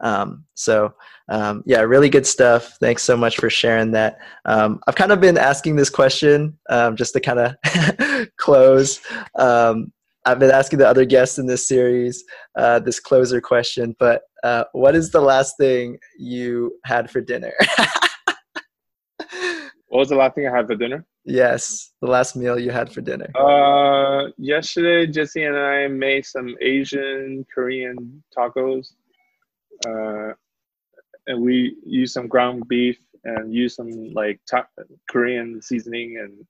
[0.00, 0.92] um, so
[1.28, 2.76] um, yeah really good stuff.
[2.80, 4.18] Thanks so much for sharing that.
[4.44, 9.00] Um, i've kind of been asking this question um, just to kind of close.
[9.38, 9.92] Um,
[10.24, 12.24] i've been asking the other guests in this series
[12.56, 17.52] uh, this closer question but uh, what is the last thing you had for dinner?
[19.88, 21.06] What was the last thing i had for dinner?
[21.24, 23.30] Yes, the last meal you had for dinner.
[23.34, 28.92] Uh, yesterday Jesse and I made some Asian Korean tacos.
[29.86, 30.32] Uh,
[31.26, 34.66] and we use some ground beef and use some like ta-
[35.10, 36.46] Korean seasoning and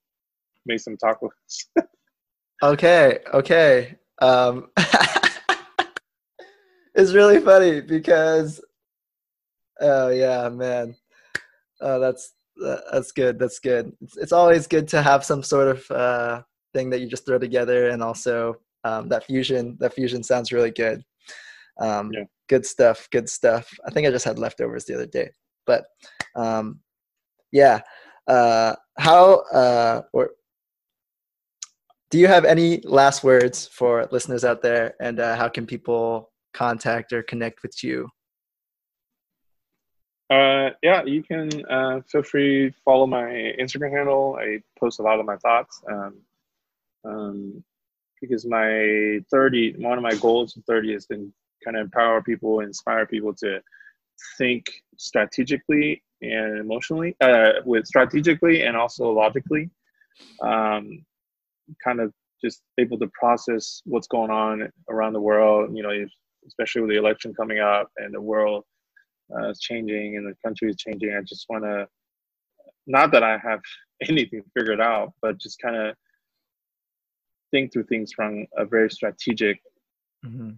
[0.67, 1.31] make some tacos.
[2.63, 3.97] okay, okay.
[4.21, 4.71] Um,
[6.95, 8.61] it's really funny because,
[9.81, 10.95] oh yeah, man,
[11.81, 12.35] oh that's
[12.91, 13.39] that's good.
[13.39, 13.93] That's good.
[14.01, 16.43] It's, it's always good to have some sort of uh,
[16.75, 19.77] thing that you just throw together, and also um, that fusion.
[19.81, 21.03] That fusion sounds really good.
[21.81, 22.25] Um, yeah.
[22.49, 23.09] Good stuff.
[23.11, 23.73] Good stuff.
[23.87, 25.31] I think I just had leftovers the other day,
[25.67, 25.85] but
[26.35, 26.81] um,
[27.53, 27.81] yeah.
[28.27, 30.31] Uh, how uh, or
[32.11, 36.31] do you have any last words for listeners out there, and uh, how can people
[36.55, 38.09] contact or connect with you?
[40.31, 44.39] Uh, yeah, you can uh, feel free follow my Instagram handle.
[44.41, 45.83] I post a lot of my thoughts.
[45.91, 46.15] Um,
[47.05, 47.65] um,
[48.21, 51.33] because my 30, one of my goals in 30 has been
[51.69, 53.61] kind of empower people, inspire people to
[54.39, 54.65] think
[54.97, 59.71] strategically and emotionally, uh, with strategically and also logically.
[60.43, 61.05] Um,
[61.85, 62.13] kind of
[62.43, 65.93] just able to process what's going on around the world, you know,
[66.47, 68.65] especially with the election coming up and the world
[69.37, 71.15] uh, is changing and the country is changing.
[71.15, 71.87] I just want to,
[72.87, 73.61] not that I have
[74.09, 75.95] anything figured out, but just kind of
[77.51, 79.61] think through things from a very strategic
[80.25, 80.51] mm-hmm.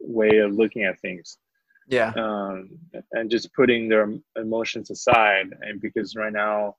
[0.00, 1.38] Way of looking at things.
[1.86, 2.12] Yeah.
[2.16, 2.78] Um,
[3.12, 5.54] and just putting their emotions aside.
[5.62, 6.76] And because right now,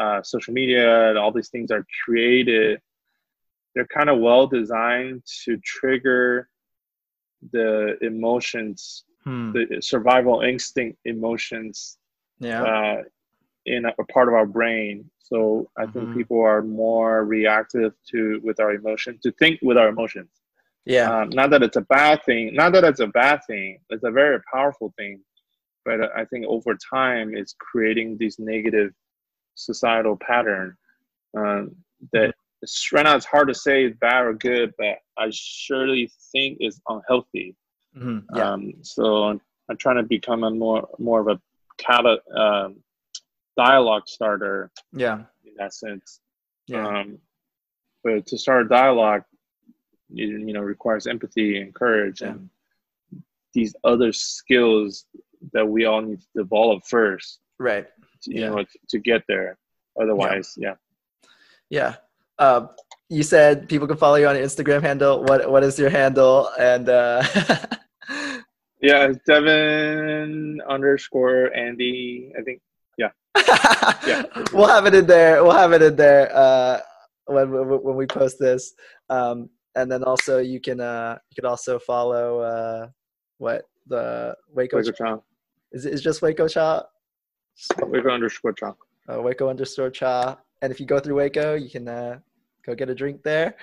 [0.00, 2.80] uh, social media and all these things are created,
[3.74, 6.48] they're kind of well designed to trigger
[7.52, 9.52] the emotions hmm.
[9.52, 11.98] the survival instinct emotions
[12.38, 12.62] yeah.
[12.62, 13.02] uh,
[13.66, 15.10] in a, a, part of our brain.
[15.18, 15.92] So I mm-hmm.
[15.92, 20.30] think people are more reactive to with our emotions, to think with our emotions.
[20.84, 21.20] Yeah.
[21.20, 22.54] Um, not that it's a bad thing.
[22.54, 23.80] Not that it's a bad thing.
[23.90, 25.20] It's a very powerful thing.
[25.84, 28.92] but I think over time it's creating this negative
[29.54, 30.76] societal pattern
[31.36, 31.76] um,
[32.12, 32.96] that mm-hmm.
[32.96, 36.80] right now it's hard to say it's bad or good, but I surely think it's
[36.88, 37.56] unhealthy.
[37.96, 38.36] Mm-hmm.
[38.36, 38.50] Yeah.
[38.50, 41.40] Um, so I'm, I'm, trying to become a more more of a
[41.78, 42.76] cata- um,
[43.56, 44.70] dialogue starter.
[44.92, 45.22] Yeah.
[45.44, 46.20] In that sense.
[46.66, 46.86] Yeah.
[46.86, 47.18] Um,
[48.04, 49.24] but to start a dialogue,
[50.12, 52.28] you, know, requires empathy and courage yeah.
[52.28, 52.50] and
[53.52, 55.06] these other skills
[55.52, 57.40] that we all need to develop first.
[57.58, 57.86] Right.
[58.22, 58.48] To, you yeah.
[58.50, 59.58] know, to get there.
[60.00, 60.74] Otherwise, yeah.
[61.68, 61.94] Yeah.
[62.38, 62.44] yeah.
[62.44, 62.66] Uh,
[63.08, 65.22] you said people can follow you on your Instagram handle.
[65.24, 66.48] What What is your handle?
[66.58, 67.24] And uh...
[68.80, 72.32] yeah, Devin underscore Andy.
[72.38, 72.60] I think.
[72.96, 73.10] Yeah.
[74.06, 74.22] yeah.
[74.52, 75.42] We'll have it in there.
[75.42, 76.80] We'll have it in there uh,
[77.26, 77.50] when
[77.82, 78.74] when we post this.
[79.08, 82.88] Um, and then also you can uh, you could also follow uh,
[83.38, 84.78] what the Waco.
[84.78, 85.18] Waco Cha.
[85.72, 86.84] Is it is just Waco Cha?
[87.82, 88.74] Waco underscore Cha.
[89.08, 90.38] Uh, Waco underscore Cha.
[90.62, 92.18] And if you go through Waco, you can uh,
[92.66, 93.56] go get a drink there.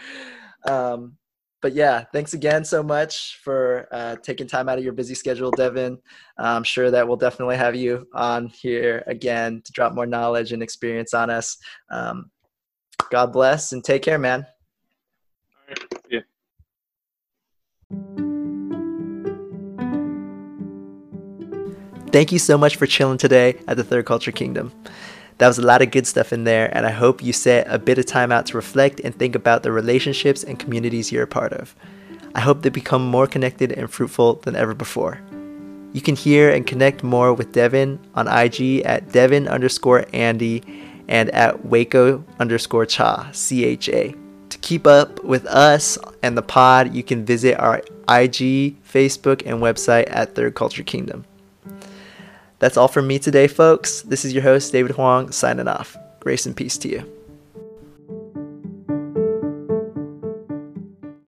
[0.66, 1.18] Um,
[1.62, 5.52] but yeah, thanks again so much for uh, taking time out of your busy schedule,
[5.52, 5.98] Devin.
[6.38, 10.62] I'm sure that we'll definitely have you on here again to drop more knowledge and
[10.62, 11.58] experience on us.
[11.92, 12.30] Um,
[13.10, 14.46] God bless and take care, man.
[16.10, 16.20] Yeah.
[22.12, 24.72] Thank you so much for chilling today at the Third Culture Kingdom.
[25.38, 27.78] That was a lot of good stuff in there, and I hope you set a
[27.78, 31.28] bit of time out to reflect and think about the relationships and communities you're a
[31.28, 31.76] part of.
[32.34, 35.20] I hope they become more connected and fruitful than ever before.
[35.94, 40.64] You can hear and connect more with Devin on IG at Devin underscore Andy
[41.08, 44.16] and at Waco underscore Cha, C H A.
[44.50, 47.78] To keep up with us and the pod, you can visit our
[48.10, 51.26] IG, Facebook, and website at Third Culture Kingdom.
[52.60, 54.02] That's all from me today, folks.
[54.02, 55.98] This is your host, David Huang, signing off.
[56.20, 57.17] Grace and peace to you.